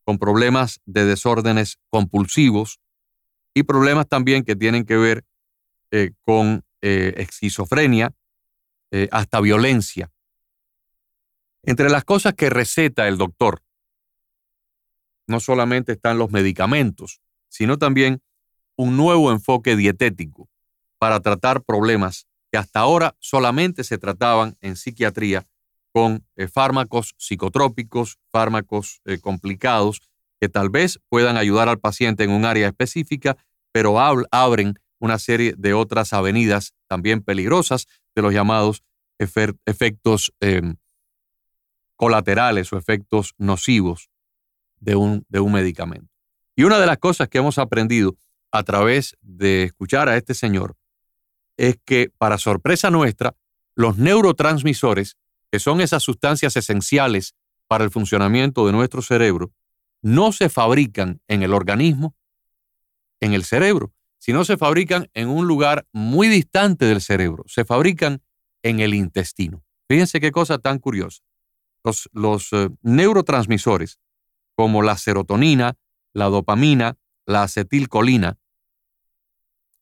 con 0.03 0.19
problemas 0.19 0.79
de 0.85 1.05
desórdenes 1.05 1.79
compulsivos 1.89 2.79
y 3.53 3.63
problemas 3.63 4.07
también 4.07 4.43
que 4.43 4.55
tienen 4.55 4.85
que 4.85 4.97
ver 4.97 5.25
eh, 5.91 6.11
con 6.21 6.63
eh, 6.81 7.15
esquizofrenia, 7.17 8.13
eh, 8.91 9.09
hasta 9.11 9.41
violencia. 9.41 10.11
Entre 11.63 11.89
las 11.89 12.05
cosas 12.05 12.35
que 12.35 12.49
receta 12.49 13.07
el 13.07 13.17
doctor, 13.17 13.63
no 15.27 15.39
solamente 15.39 15.91
están 15.91 16.17
los 16.17 16.31
medicamentos, 16.31 17.21
sino 17.49 17.77
también 17.77 18.21
un 18.75 18.97
nuevo 18.97 19.31
enfoque 19.31 19.75
dietético 19.75 20.49
para 20.97 21.19
tratar 21.19 21.63
problemas 21.63 22.27
que 22.51 22.57
hasta 22.57 22.79
ahora 22.79 23.15
solamente 23.19 23.83
se 23.83 23.97
trataban 23.97 24.57
en 24.61 24.75
psiquiatría 24.75 25.47
con 25.91 26.25
eh, 26.35 26.47
fármacos 26.47 27.15
psicotrópicos, 27.17 28.17
fármacos 28.31 29.01
eh, 29.05 29.19
complicados, 29.19 30.01
que 30.39 30.49
tal 30.49 30.69
vez 30.69 30.99
puedan 31.09 31.37
ayudar 31.37 31.69
al 31.69 31.79
paciente 31.79 32.23
en 32.23 32.31
un 32.31 32.45
área 32.45 32.67
específica, 32.67 33.37
pero 33.71 33.99
abren 33.99 34.75
una 34.99 35.19
serie 35.19 35.53
de 35.57 35.73
otras 35.73 36.13
avenidas 36.13 36.73
también 36.87 37.21
peligrosas 37.21 37.87
de 38.15 38.21
los 38.21 38.33
llamados 38.33 38.83
efectos 39.19 40.31
em, 40.39 40.75
colaterales 41.95 42.71
o 42.71 42.77
efectos 42.77 43.33
nocivos 43.37 44.09
de 44.79 44.95
un, 44.95 45.25
de 45.29 45.39
un 45.39 45.51
medicamento. 45.51 46.11
Y 46.55 46.63
una 46.63 46.79
de 46.79 46.85
las 46.85 46.97
cosas 46.97 47.27
que 47.29 47.37
hemos 47.37 47.57
aprendido 47.57 48.17
a 48.51 48.63
través 48.63 49.15
de 49.21 49.63
escuchar 49.63 50.09
a 50.09 50.17
este 50.17 50.33
señor 50.33 50.75
es 51.57 51.77
que, 51.85 52.11
para 52.17 52.37
sorpresa 52.37 52.89
nuestra, 52.89 53.35
los 53.75 53.97
neurotransmisores, 53.97 55.17
que 55.51 55.59
son 55.59 55.81
esas 55.81 56.03
sustancias 56.03 56.55
esenciales 56.55 57.35
para 57.67 57.83
el 57.83 57.91
funcionamiento 57.91 58.65
de 58.65 58.73
nuestro 58.73 59.01
cerebro, 59.01 59.51
no 60.01 60.31
se 60.31 60.49
fabrican 60.49 61.21
en 61.27 61.43
el 61.43 61.53
organismo, 61.53 62.15
en 63.19 63.33
el 63.33 63.43
cerebro, 63.43 63.93
sino 64.17 64.45
se 64.45 64.57
fabrican 64.57 65.09
en 65.13 65.29
un 65.29 65.47
lugar 65.47 65.87
muy 65.91 66.27
distante 66.27 66.85
del 66.85 67.01
cerebro, 67.01 67.43
se 67.47 67.65
fabrican 67.65 68.21
en 68.63 68.79
el 68.79 68.93
intestino. 68.93 69.63
Fíjense 69.87 70.19
qué 70.19 70.31
cosa 70.31 70.57
tan 70.57 70.79
curiosa. 70.79 71.21
los, 71.83 72.09
los 72.11 72.51
eh, 72.51 72.69
neurotransmisores 72.81 73.99
como 74.57 74.81
la 74.81 74.97
serotonina, 74.97 75.77
la 76.13 76.25
dopamina, 76.25 76.97
la 77.27 77.43
acetilcolina, 77.43 78.39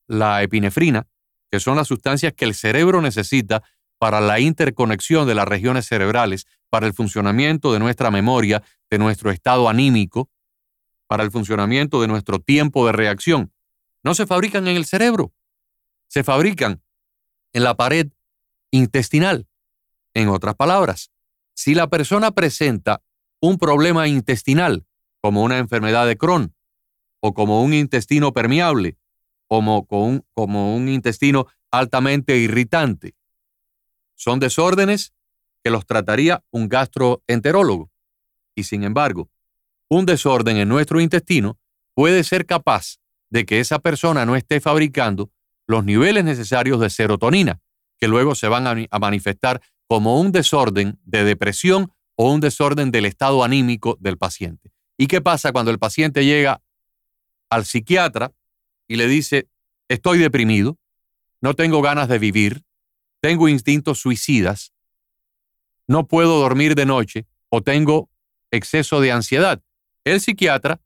la 0.05 0.43
epinefrina, 0.43 1.07
que 1.49 1.61
son 1.61 1.77
las 1.77 1.87
sustancias 1.87 2.33
que 2.33 2.43
el 2.43 2.53
cerebro 2.53 3.01
necesita 3.01 3.63
para 3.99 4.19
la 4.19 4.41
interconexión 4.41 5.27
de 5.29 5.33
las 5.33 5.47
regiones 5.47 5.85
cerebrales, 5.85 6.45
para 6.69 6.87
el 6.87 6.93
funcionamiento 6.93 7.71
de 7.71 7.79
nuestra 7.79 8.11
memoria, 8.11 8.63
de 8.89 8.97
nuestro 8.97 9.31
estado 9.31 9.69
anímico, 9.69 10.29
para 11.07 11.23
el 11.23 11.31
funcionamiento 11.31 12.01
de 12.01 12.09
nuestro 12.09 12.39
tiempo 12.39 12.85
de 12.85 12.91
reacción. 12.91 13.53
No 14.03 14.13
se 14.13 14.27
fabrican 14.27 14.67
en 14.67 14.75
el 14.75 14.85
cerebro, 14.85 15.31
se 16.07 16.25
fabrican 16.25 16.83
en 17.53 17.63
la 17.63 17.77
pared 17.77 18.11
intestinal. 18.71 19.47
En 20.13 20.27
otras 20.27 20.55
palabras, 20.55 21.11
si 21.53 21.75
la 21.75 21.87
persona 21.87 22.31
presenta 22.31 23.01
un 23.47 23.57
problema 23.57 24.07
intestinal, 24.07 24.85
como 25.21 25.43
una 25.43 25.57
enfermedad 25.57 26.07
de 26.07 26.17
Crohn, 26.17 26.53
o 27.19 27.33
como 27.33 27.63
un 27.63 27.73
intestino 27.73 28.33
permeable, 28.33 28.97
como, 29.47 29.85
como 29.85 30.75
un 30.75 30.89
intestino 30.89 31.47
altamente 31.71 32.37
irritante, 32.37 33.15
son 34.15 34.39
desórdenes 34.39 35.13
que 35.63 35.69
los 35.69 35.85
trataría 35.85 36.43
un 36.51 36.69
gastroenterólogo. 36.69 37.91
Y 38.55 38.63
sin 38.63 38.83
embargo, 38.83 39.29
un 39.89 40.05
desorden 40.05 40.57
en 40.57 40.69
nuestro 40.69 41.01
intestino 41.01 41.57
puede 41.93 42.23
ser 42.23 42.45
capaz 42.45 42.97
de 43.29 43.45
que 43.45 43.59
esa 43.59 43.79
persona 43.79 44.25
no 44.25 44.35
esté 44.35 44.61
fabricando 44.61 45.31
los 45.67 45.83
niveles 45.83 46.23
necesarios 46.23 46.79
de 46.79 46.89
serotonina, 46.89 47.59
que 47.99 48.07
luego 48.07 48.35
se 48.35 48.47
van 48.47 48.67
a, 48.67 48.99
manifestar 48.99 49.61
como 49.87 50.19
un 50.19 50.31
desorden 50.31 50.99
de 51.03 51.23
depresión 51.23 51.91
o 52.15 52.31
un 52.31 52.39
desorden 52.39 52.91
del 52.91 53.05
estado 53.05 53.43
anímico 53.43 53.97
del 53.99 54.17
paciente. 54.17 54.71
¿Y 54.97 55.07
qué 55.07 55.21
pasa 55.21 55.51
cuando 55.51 55.71
el 55.71 55.79
paciente 55.79 56.25
llega 56.25 56.61
al 57.49 57.65
psiquiatra 57.65 58.31
y 58.87 58.95
le 58.95 59.07
dice, 59.07 59.47
estoy 59.89 60.19
deprimido, 60.19 60.77
no 61.41 61.53
tengo 61.53 61.81
ganas 61.81 62.07
de 62.07 62.19
vivir, 62.19 62.63
tengo 63.19 63.47
instintos 63.49 63.99
suicidas, 63.99 64.73
no 65.87 66.07
puedo 66.07 66.39
dormir 66.39 66.75
de 66.75 66.85
noche 66.85 67.27
o 67.49 67.61
tengo 67.61 68.09
exceso 68.51 69.01
de 69.01 69.11
ansiedad. 69.11 69.61
El 70.03 70.21
psiquiatra, 70.21 70.79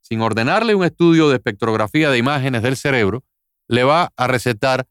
sin 0.00 0.20
ordenarle 0.20 0.74
un 0.74 0.84
estudio 0.84 1.28
de 1.28 1.36
espectrografía 1.36 2.10
de 2.10 2.18
imágenes 2.18 2.62
del 2.62 2.76
cerebro, 2.76 3.24
le 3.68 3.84
va 3.84 4.12
a 4.16 4.26
recetar 4.26 4.86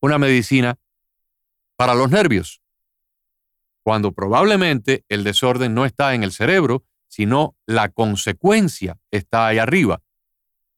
una 0.00 0.18
medicina 0.18 0.78
para 1.76 1.94
los 1.94 2.10
nervios, 2.10 2.60
cuando 3.88 4.12
probablemente 4.12 5.06
el 5.08 5.24
desorden 5.24 5.72
no 5.72 5.86
está 5.86 6.14
en 6.14 6.22
el 6.22 6.30
cerebro, 6.30 6.84
sino 7.06 7.56
la 7.64 7.88
consecuencia 7.88 8.98
está 9.10 9.46
ahí 9.46 9.56
arriba. 9.56 10.02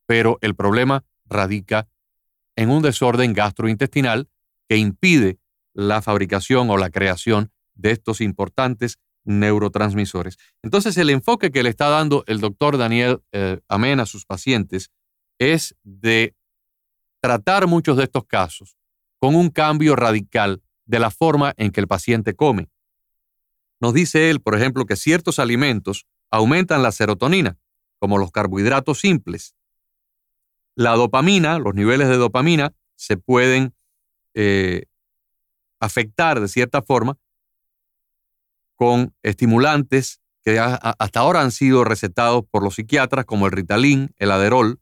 Pero 0.06 0.38
el 0.42 0.54
problema 0.54 1.04
radica 1.24 1.88
en 2.54 2.70
un 2.70 2.82
desorden 2.82 3.32
gastrointestinal 3.32 4.28
que 4.68 4.76
impide 4.76 5.40
la 5.74 6.02
fabricación 6.02 6.70
o 6.70 6.76
la 6.76 6.90
creación 6.90 7.50
de 7.74 7.90
estos 7.90 8.20
importantes 8.20 9.00
neurotransmisores. 9.24 10.38
Entonces, 10.62 10.96
el 10.96 11.10
enfoque 11.10 11.50
que 11.50 11.64
le 11.64 11.70
está 11.70 11.88
dando 11.88 12.22
el 12.28 12.38
doctor 12.38 12.78
Daniel 12.78 13.24
eh, 13.32 13.58
Amén 13.66 13.98
a 13.98 14.06
sus 14.06 14.24
pacientes 14.24 14.92
es 15.40 15.74
de 15.82 16.36
tratar 17.20 17.66
muchos 17.66 17.96
de 17.96 18.04
estos 18.04 18.24
casos 18.26 18.76
con 19.18 19.34
un 19.34 19.50
cambio 19.50 19.96
radical 19.96 20.62
de 20.84 21.00
la 21.00 21.10
forma 21.10 21.54
en 21.56 21.72
que 21.72 21.80
el 21.80 21.88
paciente 21.88 22.36
come. 22.36 22.68
Nos 23.80 23.94
dice 23.94 24.30
él, 24.30 24.40
por 24.40 24.54
ejemplo, 24.54 24.84
que 24.84 24.94
ciertos 24.94 25.38
alimentos 25.38 26.06
aumentan 26.30 26.82
la 26.82 26.92
serotonina, 26.92 27.58
como 27.98 28.18
los 28.18 28.30
carbohidratos 28.30 29.00
simples. 29.00 29.54
La 30.74 30.92
dopamina, 30.92 31.58
los 31.58 31.74
niveles 31.74 32.08
de 32.08 32.16
dopamina, 32.16 32.72
se 32.94 33.16
pueden 33.16 33.74
eh, 34.34 34.84
afectar 35.80 36.40
de 36.40 36.48
cierta 36.48 36.82
forma 36.82 37.16
con 38.76 39.14
estimulantes 39.22 40.20
que 40.42 40.58
hasta 40.58 41.20
ahora 41.20 41.42
han 41.42 41.50
sido 41.50 41.84
recetados 41.84 42.44
por 42.50 42.62
los 42.62 42.76
psiquiatras 42.76 43.24
como 43.24 43.46
el 43.46 43.52
Ritalin, 43.52 44.14
el 44.16 44.30
Aderol, 44.30 44.80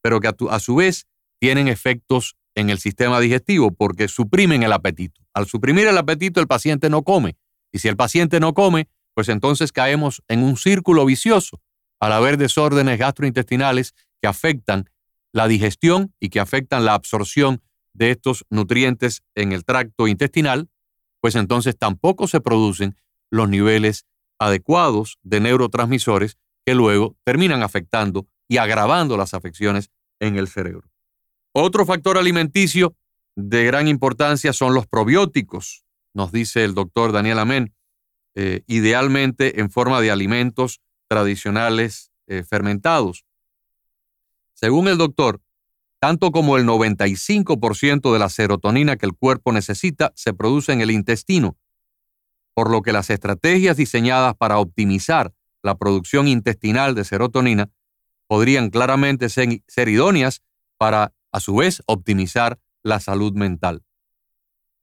pero 0.00 0.20
que 0.20 0.28
a, 0.28 0.60
su 0.60 0.76
vez 0.76 1.06
tienen 1.38 1.68
efectos 1.68 2.36
en 2.54 2.70
el 2.70 2.78
sistema 2.78 3.20
digestivo 3.20 3.72
porque 3.72 4.08
suprimen 4.08 4.62
el 4.62 4.72
apetito. 4.72 5.22
Al 5.34 5.46
suprimir 5.46 5.86
el 5.86 5.98
apetito 5.98 6.40
el 6.40 6.46
paciente 6.46 6.88
no 6.88 7.02
come 7.02 7.36
y 7.76 7.78
si 7.78 7.88
el 7.88 7.96
paciente 7.96 8.40
no 8.40 8.54
come, 8.54 8.88
pues 9.12 9.28
entonces 9.28 9.70
caemos 9.70 10.22
en 10.28 10.42
un 10.42 10.56
círculo 10.56 11.04
vicioso 11.04 11.60
al 12.00 12.10
haber 12.12 12.38
desórdenes 12.38 12.98
gastrointestinales 12.98 13.94
que 14.22 14.28
afectan 14.28 14.88
la 15.32 15.46
digestión 15.46 16.14
y 16.18 16.30
que 16.30 16.40
afectan 16.40 16.86
la 16.86 16.94
absorción 16.94 17.60
de 17.92 18.12
estos 18.12 18.46
nutrientes 18.48 19.22
en 19.34 19.52
el 19.52 19.66
tracto 19.66 20.08
intestinal, 20.08 20.70
pues 21.20 21.34
entonces 21.34 21.76
tampoco 21.76 22.28
se 22.28 22.40
producen 22.40 22.96
los 23.28 23.46
niveles 23.46 24.06
adecuados 24.38 25.18
de 25.22 25.40
neurotransmisores 25.40 26.38
que 26.64 26.74
luego 26.74 27.14
terminan 27.24 27.62
afectando 27.62 28.26
y 28.48 28.56
agravando 28.56 29.18
las 29.18 29.34
afecciones 29.34 29.90
en 30.18 30.38
el 30.38 30.48
cerebro. 30.48 30.88
Otro 31.52 31.84
factor 31.84 32.16
alimenticio 32.16 32.96
de 33.34 33.66
gran 33.66 33.86
importancia 33.86 34.54
son 34.54 34.72
los 34.72 34.86
probióticos, 34.86 35.85
nos 36.16 36.32
dice 36.32 36.64
el 36.64 36.72
doctor 36.72 37.12
Daniel 37.12 37.38
Amén, 37.38 37.74
eh, 38.34 38.62
idealmente 38.66 39.60
en 39.60 39.70
forma 39.70 40.00
de 40.00 40.10
alimentos 40.10 40.80
tradicionales 41.08 42.10
eh, 42.26 42.42
fermentados. 42.42 43.26
Según 44.54 44.88
el 44.88 44.96
doctor, 44.96 45.42
tanto 46.00 46.32
como 46.32 46.56
el 46.56 46.64
95% 46.64 48.14
de 48.14 48.18
la 48.18 48.30
serotonina 48.30 48.96
que 48.96 49.04
el 49.04 49.12
cuerpo 49.12 49.52
necesita 49.52 50.12
se 50.16 50.32
produce 50.32 50.72
en 50.72 50.80
el 50.80 50.90
intestino, 50.90 51.58
por 52.54 52.70
lo 52.70 52.80
que 52.80 52.92
las 52.92 53.10
estrategias 53.10 53.76
diseñadas 53.76 54.34
para 54.36 54.58
optimizar 54.58 55.34
la 55.62 55.76
producción 55.76 56.28
intestinal 56.28 56.94
de 56.94 57.04
serotonina 57.04 57.68
podrían 58.26 58.70
claramente 58.70 59.28
ser, 59.28 59.62
ser 59.68 59.90
idóneas 59.90 60.40
para, 60.78 61.12
a 61.30 61.40
su 61.40 61.56
vez, 61.56 61.82
optimizar 61.84 62.58
la 62.82 63.00
salud 63.00 63.34
mental. 63.34 63.82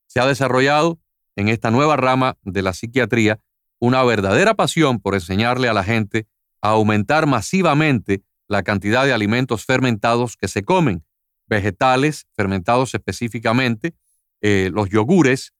Se 0.05 0.19
ha 0.19 0.27
desarrollado 0.27 0.99
en 1.35 1.49
esta 1.49 1.71
nueva 1.71 1.97
rama 1.97 2.37
de 2.43 2.61
la 2.61 2.73
psiquiatría 2.73 3.39
una 3.79 4.03
verdadera 4.03 4.53
pasión 4.53 4.99
por 4.99 5.13
enseñarle 5.13 5.67
a 5.67 5.73
la 5.73 5.83
gente 5.83 6.27
a 6.61 6.69
aumentar 6.69 7.27
masivamente 7.27 8.23
la 8.47 8.63
cantidad 8.63 9.05
de 9.05 9.13
alimentos 9.13 9.65
fermentados 9.65 10.37
que 10.37 10.47
se 10.47 10.63
comen, 10.63 11.03
vegetales 11.47 12.27
fermentados 12.33 12.93
específicamente, 12.93 13.93
eh, 14.41 14.69
los 14.73 14.89
yogures, 14.89 15.53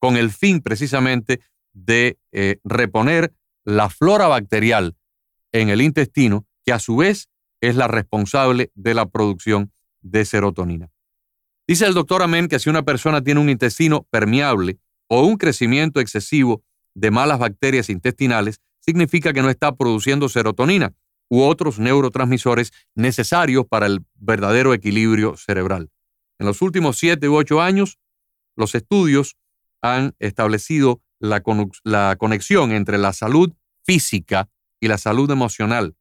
con 0.00 0.16
el 0.16 0.30
fin 0.30 0.60
precisamente 0.60 1.40
de 1.72 2.18
eh, 2.32 2.58
reponer 2.64 3.32
la 3.64 3.88
flora 3.88 4.26
bacterial 4.26 4.96
en 5.52 5.68
el 5.68 5.82
intestino, 5.82 6.46
que 6.64 6.72
a 6.72 6.78
su 6.78 6.96
vez 6.96 7.28
es 7.60 7.76
la 7.76 7.86
responsable 7.86 8.70
de 8.74 8.94
la 8.94 9.06
producción 9.06 9.72
de 10.00 10.24
serotonina. 10.24 10.90
Dice 11.68 11.86
el 11.86 11.94
doctor 11.94 12.22
Amén 12.22 12.48
que 12.48 12.58
si 12.58 12.68
una 12.68 12.82
persona 12.82 13.22
tiene 13.22 13.40
un 13.40 13.50
intestino 13.50 14.08
permeable 14.10 14.78
o 15.12 15.22
un 15.22 15.36
crecimiento 15.36 15.98
excesivo 16.00 16.62
de 16.94 17.10
malas 17.10 17.40
bacterias 17.40 17.90
intestinales, 17.90 18.60
significa 18.78 19.32
que 19.32 19.42
no 19.42 19.50
está 19.50 19.74
produciendo 19.76 20.28
serotonina, 20.28 20.94
u 21.28 21.42
otros 21.42 21.78
neurotransmisores 21.78 22.72
necesarios 22.94 23.66
para 23.66 23.86
el 23.86 24.04
verdadero 24.14 24.72
equilibrio 24.72 25.36
cerebral. 25.36 25.90
En 26.38 26.46
los 26.46 26.62
últimos 26.62 26.96
siete 26.96 27.28
u 27.28 27.36
ocho 27.36 27.60
años, 27.60 27.98
los 28.56 28.74
estudios 28.74 29.36
han 29.82 30.14
establecido 30.18 31.00
la, 31.18 31.42
la 31.84 32.16
conexión 32.16 32.72
entre 32.72 32.98
la 32.98 33.12
salud 33.12 33.52
física 33.84 34.48
y 34.80 34.88
la 34.88 34.98
salud 34.98 35.30
emocional. 35.30 35.96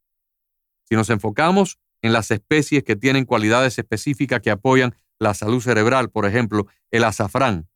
Si 0.83 0.95
nos 0.95 1.09
enfocamos 1.09 1.77
en 2.01 2.13
las 2.13 2.31
especies 2.31 2.83
que 2.83 2.95
tienen 2.95 3.25
cualidades 3.25 3.77
específicas 3.77 4.41
que 4.41 4.51
apoyan 4.51 4.95
la 5.19 5.33
salud 5.33 5.61
cerebral, 5.61 6.09
por 6.09 6.25
ejemplo, 6.25 6.67
el 6.91 7.03
azafrán, 7.03 7.68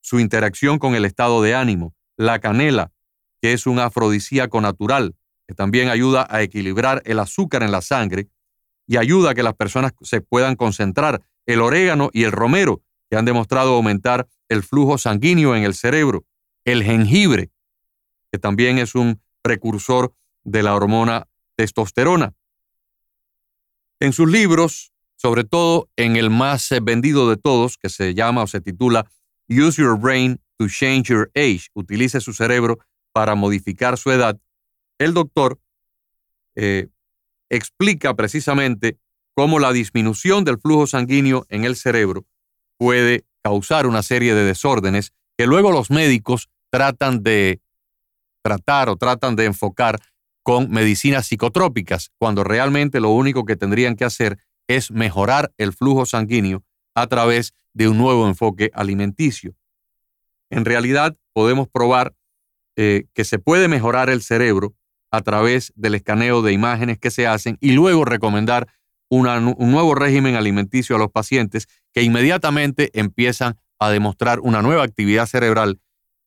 su 0.00 0.20
interacción 0.20 0.78
con 0.78 0.94
el 0.94 1.04
estado 1.04 1.42
de 1.42 1.54
ánimo, 1.54 1.94
la 2.16 2.38
canela, 2.38 2.92
que 3.40 3.52
es 3.52 3.66
un 3.66 3.78
afrodisíaco 3.78 4.60
natural, 4.60 5.14
que 5.46 5.54
también 5.54 5.88
ayuda 5.88 6.26
a 6.30 6.42
equilibrar 6.42 7.02
el 7.04 7.18
azúcar 7.18 7.62
en 7.62 7.72
la 7.72 7.82
sangre 7.82 8.28
y 8.86 8.96
ayuda 8.96 9.30
a 9.30 9.34
que 9.34 9.42
las 9.42 9.54
personas 9.54 9.92
se 10.02 10.20
puedan 10.20 10.56
concentrar. 10.56 11.22
El 11.46 11.60
orégano 11.60 12.10
y 12.12 12.24
el 12.24 12.32
romero, 12.32 12.82
que 13.08 13.16
han 13.16 13.24
demostrado 13.24 13.74
aumentar 13.74 14.28
el 14.48 14.62
flujo 14.62 14.98
sanguíneo 14.98 15.56
en 15.56 15.64
el 15.64 15.74
cerebro. 15.74 16.24
El 16.64 16.84
jengibre, 16.84 17.50
que 18.30 18.38
también 18.38 18.78
es 18.78 18.94
un 18.94 19.20
precursor 19.42 20.14
de 20.44 20.62
la 20.62 20.74
hormona 20.74 21.26
testosterona. 21.56 22.34
En 23.98 24.12
sus 24.12 24.30
libros, 24.30 24.92
sobre 25.16 25.44
todo 25.44 25.88
en 25.96 26.16
el 26.16 26.30
más 26.30 26.70
vendido 26.82 27.28
de 27.28 27.36
todos, 27.36 27.76
que 27.76 27.88
se 27.88 28.14
llama 28.14 28.42
o 28.42 28.46
se 28.46 28.60
titula 28.60 29.10
Use 29.50 29.82
Your 29.82 29.98
Brain 29.98 30.40
to 30.58 30.68
Change 30.68 31.10
Your 31.10 31.30
Age, 31.34 31.68
utilice 31.74 32.20
su 32.20 32.32
cerebro 32.32 32.78
para 33.12 33.34
modificar 33.34 33.98
su 33.98 34.12
edad, 34.12 34.38
el 34.98 35.12
doctor 35.12 35.58
eh, 36.54 36.88
explica 37.48 38.14
precisamente 38.14 38.98
cómo 39.34 39.58
la 39.58 39.72
disminución 39.72 40.44
del 40.44 40.58
flujo 40.58 40.86
sanguíneo 40.86 41.46
en 41.48 41.64
el 41.64 41.74
cerebro 41.74 42.26
puede 42.76 43.24
causar 43.42 43.86
una 43.86 44.02
serie 44.02 44.34
de 44.34 44.44
desórdenes 44.44 45.12
que 45.36 45.46
luego 45.46 45.72
los 45.72 45.90
médicos 45.90 46.48
tratan 46.70 47.22
de 47.22 47.60
tratar 48.42 48.88
o 48.88 48.96
tratan 48.96 49.36
de 49.36 49.46
enfocar 49.46 50.00
con 50.42 50.70
medicinas 50.70 51.26
psicotrópicas, 51.26 52.10
cuando 52.18 52.44
realmente 52.44 53.00
lo 53.00 53.10
único 53.10 53.44
que 53.44 53.56
tendrían 53.56 53.96
que 53.96 54.04
hacer 54.04 54.38
es 54.68 54.90
mejorar 54.90 55.52
el 55.58 55.72
flujo 55.72 56.06
sanguíneo 56.06 56.62
a 56.94 57.06
través 57.06 57.54
de 57.72 57.88
un 57.88 57.98
nuevo 57.98 58.26
enfoque 58.26 58.70
alimenticio. 58.74 59.54
En 60.50 60.64
realidad 60.64 61.16
podemos 61.32 61.68
probar 61.68 62.14
eh, 62.76 63.04
que 63.14 63.24
se 63.24 63.38
puede 63.38 63.68
mejorar 63.68 64.10
el 64.10 64.22
cerebro 64.22 64.74
a 65.10 65.22
través 65.22 65.72
del 65.76 65.94
escaneo 65.94 66.42
de 66.42 66.52
imágenes 66.52 66.98
que 66.98 67.10
se 67.10 67.26
hacen 67.26 67.58
y 67.60 67.72
luego 67.72 68.04
recomendar 68.04 68.68
un 69.08 69.26
nuevo 69.72 69.96
régimen 69.96 70.36
alimenticio 70.36 70.94
a 70.94 70.98
los 70.98 71.10
pacientes 71.10 71.66
que 71.92 72.02
inmediatamente 72.02 72.90
empiezan 72.98 73.58
a 73.80 73.90
demostrar 73.90 74.38
una 74.40 74.62
nueva 74.62 74.84
actividad 74.84 75.26
cerebral 75.26 75.80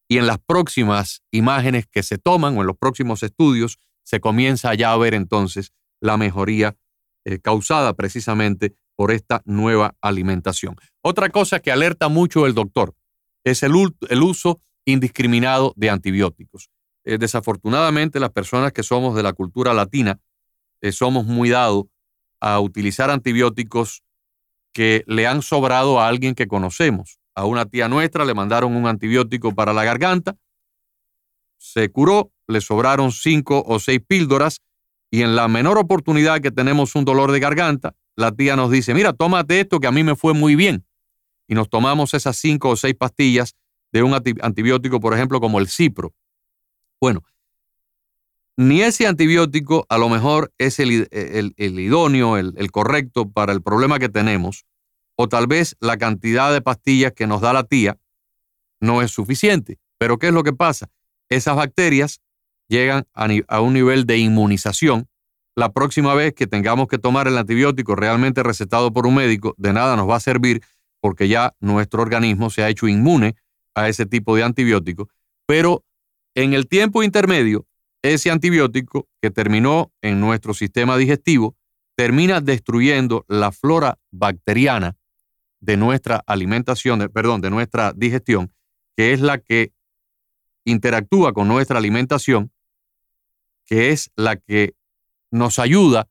y 0.10 0.17
en 0.17 0.27
las 0.27 0.38
próximas 0.38 1.23
imágenes 1.32 1.88
que 1.88 2.03
se 2.03 2.17
toman 2.17 2.58
o 2.58 2.62
en 2.62 2.67
los 2.67 2.77
próximos 2.77 3.23
estudios 3.23 3.79
se 4.03 4.19
comienza 4.19 4.73
ya 4.73 4.91
a 4.91 4.97
ver 4.97 5.13
entonces 5.13 5.71
la 6.01 6.17
mejoría 6.17 6.75
eh, 7.23 7.39
causada 7.39 7.93
precisamente 7.93 8.75
por 8.95 9.12
esta 9.12 9.41
nueva 9.45 9.95
alimentación. 10.01 10.75
Otra 11.05 11.29
cosa 11.29 11.59
que 11.59 11.69
alerta 11.69 12.07
mucho 12.07 12.47
el 12.47 12.53
doctor 12.53 12.95
es 13.43 13.61
el, 13.61 13.75
uso 13.75 14.61
indiscriminado 14.85 15.73
de 15.75 15.89
antibióticos. 15.89 16.69
Eh, 17.03 17.17
desafortunadamente 17.17 18.21
las 18.21 18.29
personas 18.29 18.71
que 18.71 18.83
somos 18.83 19.13
de 19.13 19.21
la 19.21 19.33
cultura 19.33 19.73
latina 19.73 20.21
eh, 20.79 20.93
somos 20.93 21.25
muy 21.25 21.49
dados 21.49 21.87
a 22.39 22.61
utilizar 22.61 23.09
antibióticos 23.09 24.01
que 24.71 25.03
le 25.05 25.27
han 25.27 25.41
sobrado 25.41 25.99
a 25.99 26.07
alguien 26.07 26.35
que 26.35 26.47
conocemos. 26.47 27.19
A 27.35 27.43
una 27.45 27.65
tía 27.65 27.89
nuestra 27.89 28.23
le 28.23 28.33
mandaron 28.33 28.73
un 28.73 28.87
antibiótico 28.87 29.53
para 29.53 29.73
la 29.73 29.83
garganta, 29.83 30.37
se 31.57 31.89
curó, 31.89 32.31
le 32.47 32.61
sobraron 32.61 33.11
cinco 33.11 33.61
o 33.67 33.77
seis 33.79 33.99
píldoras 34.07 34.61
y 35.11 35.21
en 35.21 35.35
la 35.35 35.49
menor 35.49 35.77
oportunidad 35.77 36.39
que 36.39 36.51
tenemos 36.51 36.95
un 36.95 37.03
dolor 37.03 37.33
de 37.33 37.41
garganta, 37.41 37.93
la 38.15 38.31
tía 38.31 38.55
nos 38.55 38.71
dice, 38.71 38.93
mira, 38.93 39.11
tómate 39.11 39.59
esto 39.59 39.81
que 39.81 39.87
a 39.87 39.91
mí 39.91 40.03
me 40.03 40.15
fue 40.15 40.33
muy 40.33 40.55
bien. 40.55 40.85
Y 41.47 41.56
nos 41.56 41.69
tomamos 41.69 42.13
esas 42.13 42.38
cinco 42.38 42.69
o 42.69 42.75
seis 42.75 42.95
pastillas 42.95 43.56
de 43.91 44.03
un 44.03 44.13
antibiótico, 44.13 44.99
por 44.99 45.13
ejemplo, 45.13 45.39
como 45.39 45.60
el 45.60 45.67
cipro. 45.67 46.13
Bueno, 46.99 47.23
ni 48.56 48.82
ese 48.82 49.08
antibiótico 49.08 49.86
a 49.89 49.97
lo 49.97 50.10
mejor 50.10 50.53
es 50.58 50.79
el, 50.79 51.08
idóneo, 51.58 52.38
el, 52.38 52.71
correcto 52.71 53.29
para 53.29 53.53
el 53.53 53.62
problema 53.62 53.99
que 53.99 54.10
tenemos, 54.10 54.65
o 55.15 55.27
tal 55.27 55.47
vez 55.47 55.75
la 55.79 55.97
cantidad 55.97 56.51
de 56.53 56.62
pastillas 56.62 57.13
que 57.13 57.27
nos 57.27 57.41
da 57.41 57.53
la 57.53 57.63
tía 57.63 57.97
no 58.79 59.01
es 59.01 59.12
suficiente. 59.12 59.79
Pero 59.97 60.17
¿qué 60.17 60.27
es 60.27 60.34
lo 60.34 60.43
que 60.43 60.53
pasa? 60.53 60.89
Esas 61.29 61.56
bacterias 61.56 62.21
llegan 62.67 63.06
a 63.13 63.62
un 63.62 63.73
nivel 63.73 64.06
de 64.06 64.17
inmunización 64.17 65.08
la 65.56 65.71
próxima 65.71 66.13
vez 66.15 66.34
que 66.34 66.47
tengamos 66.47 66.88
que 66.88 66.97
tomar 66.97 67.27
el 67.27 67.38
antibiótico 67.38 67.95
realmente 67.95 68.41
recetado 68.41 68.91
por 68.91 69.06
un 69.06 69.15
médico, 69.15 69.53
de 69.58 69.73
nada 69.73 69.95
nos 69.95 70.10
va 70.10 70.15
a 70.15 70.19
servir 70.19 70.63
porque 71.03 71.27
ya 71.27 71.53
nuestro 71.59 72.01
organismo 72.01 72.49
se 72.49 72.63
ha 72.63 72.69
hecho 72.69 72.87
inmune 72.87 73.35
a 73.75 73.89
ese 73.89 74.05
tipo 74.05 74.37
de 74.37 74.43
antibiótico. 74.43 75.09
Pero 75.45 75.83
en 76.33 76.53
el 76.53 76.69
tiempo 76.69 77.03
intermedio, 77.03 77.67
ese 78.01 78.31
antibiótico 78.31 79.09
que 79.21 79.29
terminó 79.29 79.91
en 80.01 80.21
nuestro 80.21 80.53
sistema 80.53 80.95
digestivo 80.95 81.57
termina 81.95 82.39
destruyendo 82.39 83.25
la 83.27 83.51
flora 83.51 83.99
bacteriana 84.11 84.95
de 85.59 85.75
nuestra 85.75 86.23
alimentación, 86.25 87.11
perdón, 87.13 87.41
de 87.41 87.49
nuestra 87.49 87.91
digestión, 87.91 88.53
que 88.95 89.11
es 89.11 89.19
la 89.19 89.39
que 89.39 89.73
interactúa 90.63 91.33
con 91.33 91.49
nuestra 91.49 91.79
alimentación, 91.79 92.53
que 93.65 93.89
es 93.91 94.09
la 94.15 94.37
que 94.37 94.73
nos 95.31 95.59
ayuda 95.59 96.07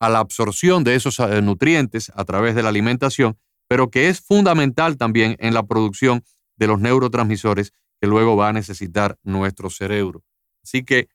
a 0.00 0.08
la 0.08 0.18
absorción 0.18 0.82
de 0.82 0.96
esos 0.96 1.20
eh, 1.20 1.40
nutrientes 1.42 2.10
a 2.16 2.24
través 2.24 2.56
de 2.56 2.64
la 2.64 2.70
alimentación, 2.70 3.38
pero 3.72 3.88
que 3.88 4.10
es 4.10 4.20
fundamental 4.20 4.98
también 4.98 5.34
en 5.38 5.54
la 5.54 5.62
producción 5.62 6.22
de 6.58 6.66
los 6.66 6.78
neurotransmisores 6.78 7.72
que 8.02 8.06
luego 8.06 8.36
va 8.36 8.50
a 8.50 8.52
necesitar 8.52 9.18
nuestro 9.22 9.70
cerebro. 9.70 10.22
Así 10.62 10.84
que 10.84 11.08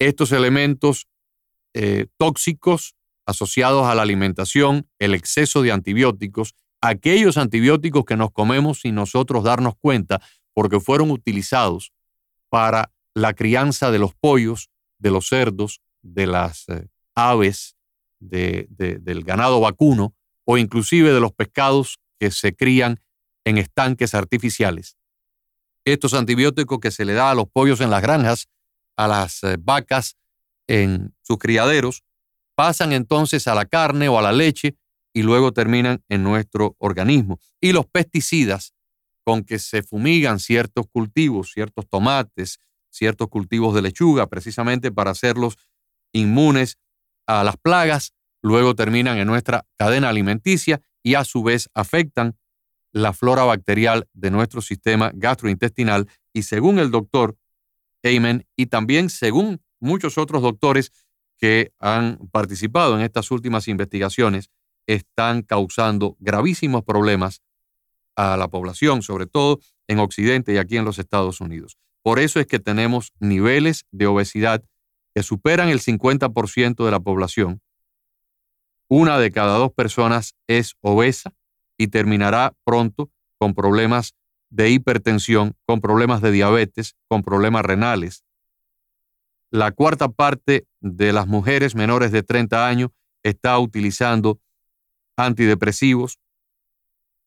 estos 0.00 0.32
elementos 0.32 1.06
eh, 1.72 2.08
tóxicos 2.16 2.96
asociados 3.26 3.86
a 3.86 3.94
la 3.94 4.02
alimentación, 4.02 4.88
el 4.98 5.14
exceso 5.14 5.62
de 5.62 5.70
antibióticos, 5.70 6.56
aquellos 6.80 7.38
antibióticos 7.38 8.04
que 8.04 8.16
nos 8.16 8.32
comemos 8.32 8.80
sin 8.80 8.96
nosotros 8.96 9.44
darnos 9.44 9.74
cuenta 9.76 10.20
porque 10.52 10.80
fueron 10.80 11.12
utilizados 11.12 11.92
para 12.48 12.90
la 13.14 13.34
crianza 13.34 13.92
de 13.92 14.00
los 14.00 14.16
pollos, 14.16 14.68
de 14.98 15.12
los 15.12 15.28
cerdos, 15.28 15.80
de 16.02 16.26
las 16.26 16.68
eh, 16.70 16.88
aves, 17.14 17.76
del 18.18 19.22
ganado 19.22 19.60
vacuno 19.60 20.12
o 20.44 20.58
inclusive 20.58 21.12
de 21.12 21.20
los 21.20 21.32
pescados 21.32 21.98
que 22.18 22.30
se 22.30 22.54
crían 22.54 23.00
en 23.44 23.58
estanques 23.58 24.14
artificiales. 24.14 24.96
Estos 25.84 26.14
antibióticos 26.14 26.78
que 26.80 26.90
se 26.90 27.04
le 27.04 27.12
da 27.12 27.30
a 27.30 27.34
los 27.34 27.48
pollos 27.48 27.80
en 27.80 27.90
las 27.90 28.02
granjas, 28.02 28.48
a 28.96 29.06
las 29.06 29.42
eh, 29.42 29.56
vacas 29.60 30.16
en 30.66 31.14
sus 31.22 31.38
criaderos, 31.38 32.02
pasan 32.54 32.92
entonces 32.92 33.46
a 33.48 33.54
la 33.54 33.66
carne 33.66 34.08
o 34.08 34.18
a 34.18 34.22
la 34.22 34.32
leche 34.32 34.76
y 35.12 35.22
luego 35.22 35.52
terminan 35.52 36.02
en 36.08 36.22
nuestro 36.22 36.74
organismo. 36.78 37.38
Y 37.60 37.72
los 37.72 37.86
pesticidas 37.86 38.74
con 39.24 39.44
que 39.44 39.58
se 39.58 39.82
fumigan 39.82 40.38
ciertos 40.38 40.86
cultivos, 40.90 41.52
ciertos 41.52 41.88
tomates, 41.88 42.58
ciertos 42.90 43.28
cultivos 43.28 43.74
de 43.74 43.82
lechuga, 43.82 44.26
precisamente 44.28 44.92
para 44.92 45.10
hacerlos 45.10 45.56
inmunes 46.12 46.78
a 47.26 47.42
las 47.42 47.56
plagas, 47.56 48.12
luego 48.44 48.74
terminan 48.74 49.16
en 49.16 49.26
nuestra 49.26 49.66
cadena 49.78 50.10
alimenticia 50.10 50.82
y 51.02 51.14
a 51.14 51.24
su 51.24 51.42
vez 51.42 51.70
afectan 51.72 52.36
la 52.92 53.14
flora 53.14 53.44
bacterial 53.44 54.06
de 54.12 54.30
nuestro 54.30 54.60
sistema 54.60 55.10
gastrointestinal 55.14 56.06
y 56.34 56.42
según 56.42 56.78
el 56.78 56.90
doctor 56.90 57.38
Amen 58.04 58.46
y 58.54 58.66
también 58.66 59.08
según 59.08 59.62
muchos 59.80 60.18
otros 60.18 60.42
doctores 60.42 60.92
que 61.38 61.72
han 61.78 62.18
participado 62.32 62.94
en 62.94 63.00
estas 63.00 63.30
últimas 63.30 63.66
investigaciones, 63.66 64.50
están 64.86 65.40
causando 65.40 66.14
gravísimos 66.20 66.84
problemas 66.84 67.40
a 68.14 68.36
la 68.36 68.48
población, 68.48 69.00
sobre 69.00 69.26
todo 69.26 69.58
en 69.88 70.00
Occidente 70.00 70.52
y 70.52 70.58
aquí 70.58 70.76
en 70.76 70.84
los 70.84 70.98
Estados 70.98 71.40
Unidos. 71.40 71.78
Por 72.02 72.18
eso 72.18 72.40
es 72.40 72.46
que 72.46 72.58
tenemos 72.58 73.14
niveles 73.20 73.86
de 73.90 74.06
obesidad 74.06 74.62
que 75.14 75.22
superan 75.22 75.70
el 75.70 75.80
50% 75.80 76.84
de 76.84 76.90
la 76.90 77.00
población, 77.00 77.62
una 78.88 79.18
de 79.18 79.30
cada 79.30 79.56
dos 79.58 79.72
personas 79.72 80.34
es 80.46 80.74
obesa 80.80 81.32
y 81.78 81.88
terminará 81.88 82.54
pronto 82.64 83.10
con 83.38 83.54
problemas 83.54 84.14
de 84.50 84.70
hipertensión, 84.70 85.56
con 85.66 85.80
problemas 85.80 86.22
de 86.22 86.30
diabetes, 86.30 86.94
con 87.08 87.22
problemas 87.22 87.64
renales. 87.64 88.24
La 89.50 89.72
cuarta 89.72 90.08
parte 90.08 90.66
de 90.80 91.12
las 91.12 91.26
mujeres 91.26 91.74
menores 91.74 92.12
de 92.12 92.22
30 92.22 92.66
años 92.66 92.90
está 93.22 93.58
utilizando 93.58 94.40
antidepresivos. 95.16 96.18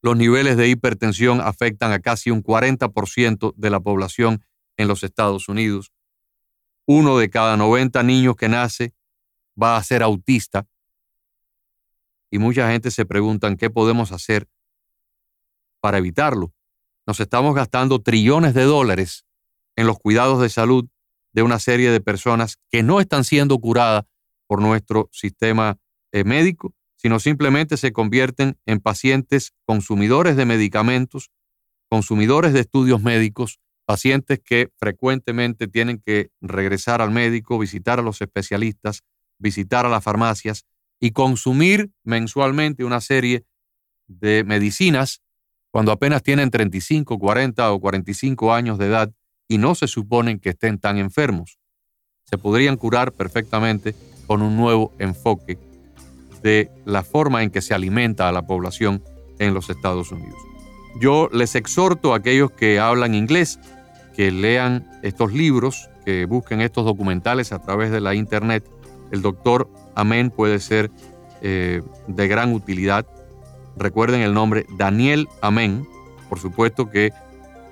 Los 0.01 0.15
niveles 0.15 0.57
de 0.57 0.69
hipertensión 0.69 1.41
afectan 1.41 1.91
a 1.91 1.99
casi 1.99 2.31
un 2.31 2.43
40% 2.43 3.53
de 3.55 3.69
la 3.69 3.79
población 3.79 4.45
en 4.77 4.87
los 4.87 5.03
Estados 5.03 5.49
Unidos 5.49 5.91
uno 6.87 7.17
de 7.17 7.29
cada 7.29 7.57
90 7.57 8.01
niños 8.03 8.35
que 8.35 8.49
nace 8.49 8.93
va 9.61 9.77
a 9.77 9.83
ser 9.83 10.01
autista. 10.01 10.65
Y 12.29 12.39
mucha 12.39 12.69
gente 12.71 12.91
se 12.91 13.05
pregunta 13.05 13.53
qué 13.55 13.69
podemos 13.69 14.11
hacer 14.11 14.47
para 15.79 15.97
evitarlo. 15.97 16.53
Nos 17.05 17.19
estamos 17.19 17.55
gastando 17.55 18.01
trillones 18.01 18.53
de 18.53 18.63
dólares 18.63 19.25
en 19.75 19.87
los 19.87 19.97
cuidados 19.99 20.41
de 20.41 20.49
salud 20.49 20.87
de 21.31 21.43
una 21.43 21.59
serie 21.59 21.91
de 21.91 22.01
personas 22.01 22.57
que 22.69 22.83
no 22.83 22.99
están 22.99 23.23
siendo 23.23 23.57
curadas 23.59 24.05
por 24.47 24.61
nuestro 24.61 25.09
sistema 25.11 25.77
eh, 26.11 26.23
médico, 26.23 26.73
sino 26.95 27.19
simplemente 27.19 27.77
se 27.77 27.93
convierten 27.93 28.57
en 28.65 28.79
pacientes 28.79 29.53
consumidores 29.65 30.35
de 30.35 30.45
medicamentos, 30.45 31.31
consumidores 31.89 32.53
de 32.53 32.61
estudios 32.61 33.01
médicos 33.01 33.59
pacientes 33.85 34.41
que 34.43 34.69
frecuentemente 34.77 35.67
tienen 35.67 36.01
que 36.05 36.31
regresar 36.41 37.01
al 37.01 37.11
médico, 37.11 37.57
visitar 37.57 37.99
a 37.99 38.01
los 38.01 38.21
especialistas, 38.21 39.03
visitar 39.37 39.85
a 39.85 39.89
las 39.89 40.03
farmacias 40.03 40.65
y 40.99 41.11
consumir 41.11 41.91
mensualmente 42.03 42.83
una 42.83 43.01
serie 43.01 43.45
de 44.07 44.43
medicinas 44.43 45.21
cuando 45.71 45.91
apenas 45.91 46.23
tienen 46.23 46.49
35, 46.49 47.19
40 47.19 47.71
o 47.71 47.79
45 47.79 48.53
años 48.53 48.77
de 48.77 48.87
edad 48.87 49.11
y 49.47 49.57
no 49.57 49.75
se 49.75 49.87
suponen 49.87 50.39
que 50.39 50.49
estén 50.49 50.79
tan 50.79 50.97
enfermos. 50.97 51.59
Se 52.23 52.37
podrían 52.37 52.77
curar 52.77 53.13
perfectamente 53.13 53.95
con 54.25 54.41
un 54.41 54.57
nuevo 54.57 54.93
enfoque 54.99 55.57
de 56.41 56.71
la 56.85 57.03
forma 57.03 57.43
en 57.43 57.51
que 57.51 57.61
se 57.61 57.73
alimenta 57.73 58.27
a 58.27 58.31
la 58.31 58.45
población 58.45 59.03
en 59.39 59.53
los 59.53 59.69
Estados 59.69 60.11
Unidos. 60.11 60.37
Yo 60.99 61.29
les 61.31 61.55
exhorto 61.55 62.13
a 62.13 62.17
aquellos 62.17 62.51
que 62.51 62.79
hablan 62.79 63.13
inglés 63.13 63.59
que 64.17 64.31
lean 64.31 64.89
estos 65.03 65.31
libros, 65.31 65.91
que 66.03 66.25
busquen 66.25 66.59
estos 66.59 66.85
documentales 66.85 67.51
a 67.51 67.59
través 67.61 67.91
de 67.91 68.01
la 68.01 68.15
internet. 68.15 68.67
El 69.11 69.21
doctor 69.21 69.69
Amén 69.97 70.29
puede 70.29 70.59
ser 70.59 70.91
eh, 71.41 71.81
de 72.07 72.27
gran 72.27 72.53
utilidad. 72.53 73.07
Recuerden 73.75 74.21
el 74.21 74.31
nombre 74.31 74.67
Daniel 74.77 75.27
Amén. 75.41 75.87
Por 76.29 76.39
supuesto 76.39 76.91
que 76.91 77.11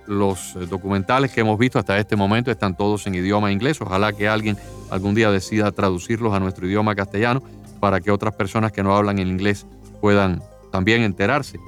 los 0.07 0.55
eh, 0.55 0.65
documentales 0.65 1.31
que 1.31 1.41
hemos 1.41 1.59
visto 1.59 1.77
hasta 1.77 1.99
este 1.99 2.15
momento 2.15 2.49
están 2.49 2.75
todos 2.75 3.05
en 3.05 3.13
idioma 3.13 3.51
inglés. 3.51 3.79
Ojalá 3.79 4.11
que 4.11 4.27
alguien 4.27 4.57
algún 4.89 5.13
día 5.13 5.29
decida 5.29 5.71
traducirlos 5.71 6.33
a 6.33 6.39
nuestro 6.39 6.65
idioma 6.65 6.95
castellano 6.95 7.43
para 7.79 8.01
que 8.01 8.09
otras 8.09 8.33
personas 8.33 8.71
que 8.71 8.81
no 8.81 8.95
hablan 8.95 9.19
en 9.19 9.27
inglés 9.27 9.67
puedan 10.01 10.41
también 10.71 11.03
enterarse. 11.03 11.59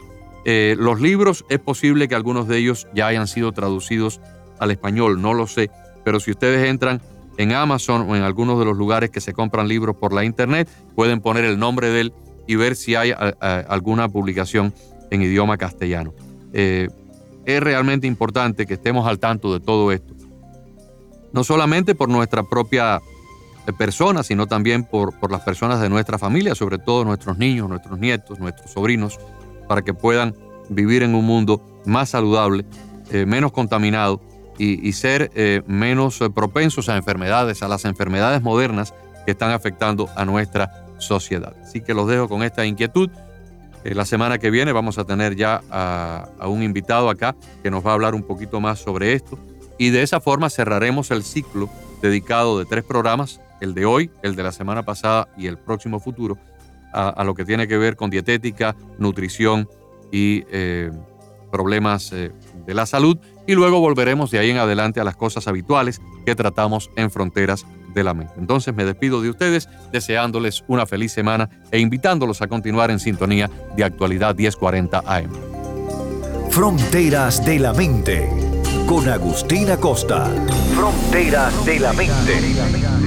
Eh, 0.43 0.75
los 0.79 0.99
libros 0.99 1.45
es 1.49 1.59
posible 1.59 2.07
que 2.07 2.15
algunos 2.15 2.47
de 2.47 2.57
ellos 2.57 2.87
ya 2.95 3.05
hayan 3.05 3.27
sido 3.27 3.51
traducidos 3.51 4.21
al 4.57 4.71
español, 4.71 5.21
no 5.21 5.35
lo 5.35 5.45
sé, 5.45 5.69
pero 6.03 6.19
si 6.19 6.31
ustedes 6.31 6.67
entran 6.67 6.99
en 7.37 7.53
Amazon 7.53 8.09
o 8.09 8.15
en 8.15 8.23
algunos 8.23 8.59
de 8.59 8.65
los 8.65 8.77
lugares 8.77 9.09
que 9.09 9.21
se 9.21 9.33
compran 9.33 9.67
libros 9.67 9.95
por 9.95 10.13
la 10.13 10.23
internet, 10.23 10.67
pueden 10.95 11.21
poner 11.21 11.45
el 11.45 11.59
nombre 11.59 11.89
de 11.89 12.01
él 12.01 12.13
y 12.47 12.55
ver 12.55 12.75
si 12.75 12.95
hay 12.95 13.13
alguna 13.67 14.09
publicación 14.09 14.73
en 15.11 15.21
idioma 15.21 15.57
castellano. 15.57 16.13
Eh, 16.53 16.87
es 17.45 17.61
realmente 17.61 18.07
importante 18.07 18.65
que 18.65 18.73
estemos 18.73 19.07
al 19.07 19.19
tanto 19.19 19.53
de 19.53 19.59
todo 19.59 19.91
esto, 19.91 20.13
no 21.31 21.43
solamente 21.43 21.95
por 21.95 22.09
nuestra 22.09 22.43
propia 22.43 22.97
eh, 23.67 23.73
persona, 23.73 24.23
sino 24.23 24.47
también 24.47 24.83
por, 24.83 25.13
las 25.31 25.41
personas 25.41 25.79
de 25.81 25.89
nuestra 25.89 26.17
familia, 26.17 26.55
sobre 26.55 26.77
todo 26.77 27.05
nuestros 27.05 27.37
niños, 27.37 27.69
nuestros 27.69 27.99
nietos, 27.99 28.39
nuestros 28.39 28.71
sobrinos, 28.71 29.19
para 29.67 29.81
que 29.81 29.93
puedan 29.93 30.35
vivir 30.69 31.03
en 31.03 31.15
un 31.15 31.25
mundo 31.25 31.61
más 31.85 32.09
saludable, 32.09 32.65
eh, 33.11 33.25
menos 33.25 33.51
contaminado 33.51 34.21
y, 34.57 34.91
ser 34.93 35.31
eh, 35.35 35.61
menos 35.67 36.19
eh, 36.21 36.29
propensos 36.29 36.89
a 36.89 36.97
enfermedades, 36.97 37.61
a 37.61 37.67
las 37.67 37.85
enfermedades 37.85 38.41
modernas 38.41 38.93
que 39.25 39.31
están 39.31 39.51
afectando 39.51 40.09
a 40.15 40.25
nuestra 40.25 40.85
sociedad. 40.97 41.55
Así 41.63 41.81
que 41.81 41.93
los 41.93 42.07
dejo 42.07 42.27
con 42.27 42.43
esta 42.43 42.65
inquietud. 42.65 43.09
la 43.83 44.05
semana 44.05 44.39
que 44.39 44.49
viene 44.49 44.71
vamos 44.71 44.97
a 44.97 45.05
tener 45.05 45.35
ya 45.35 45.61
a, 45.69 46.27
a 46.39 46.47
un 46.47 46.63
invitado 46.63 47.09
acá 47.09 47.35
que 47.61 47.69
nos 47.69 47.85
va 47.85 47.91
a 47.91 47.93
hablar 47.93 48.15
un 48.15 48.23
poquito 48.23 48.59
más 48.59 48.79
sobre 48.79 49.13
esto. 49.13 49.37
Y 49.77 49.91
de 49.91 50.01
esa 50.01 50.19
forma 50.19 50.49
cerraremos 50.49 51.11
el 51.11 51.23
ciclo 51.23 51.69
dedicado 52.01 52.59
de 52.59 52.65
tres 52.65 52.83
programas, 52.83 53.41
el 53.61 53.73
de 53.73 53.85
hoy, 53.85 54.11
el 54.23 54.35
de 54.35 54.43
la 54.43 54.51
semana 54.51 54.83
pasada 54.83 55.27
y 55.37 55.47
el 55.47 55.57
próximo 55.57 55.99
futuro, 55.99 56.37
a, 56.93 57.23
lo 57.23 57.35
que 57.35 57.45
tiene 57.45 57.67
que 57.67 57.77
ver 57.77 57.95
con 57.95 58.09
dietética, 58.09 58.75
nutrición 58.97 59.69
y 60.11 60.43
eh, 60.49 60.91
problemas 61.51 62.11
eh, 62.13 62.31
de 62.67 62.75
la 62.75 62.85
salud. 62.85 63.17
Y 63.47 63.55
luego 63.55 63.79
volveremos 63.79 64.29
de 64.29 64.39
ahí 64.39 64.51
en 64.51 64.57
adelante 64.57 64.99
a 64.99 65.03
las 65.03 65.15
cosas 65.15 65.47
habituales 65.47 66.01
que 66.25 66.35
tratamos 66.35 66.91
en 66.95 67.09
Fronteras 67.09 67.65
de 67.95 68.03
la 68.03 68.13
Mente. 68.13 68.33
Entonces 68.37 68.75
me 68.75 68.85
despido 68.85 69.21
de 69.21 69.29
ustedes 69.29 69.67
deseándoles 69.91 70.63
una 70.67 70.85
feliz 70.85 71.11
semana 71.11 71.49
e 71.71 71.79
invitándolos 71.79 72.41
a 72.43 72.47
continuar 72.47 72.91
en 72.91 72.99
sintonía 72.99 73.49
de 73.75 73.83
actualidad 73.83 74.35
1040 74.35 75.03
AM. 75.05 75.31
Fronteras 76.51 77.43
de 77.45 77.59
la 77.59 77.73
Mente 77.73 78.29
con 78.87 79.07
Agustina 79.09 79.77
Costa. 79.77 80.29
Fronteras 80.75 81.65
de 81.65 81.79
la 81.79 81.93
Mente. 81.93 83.06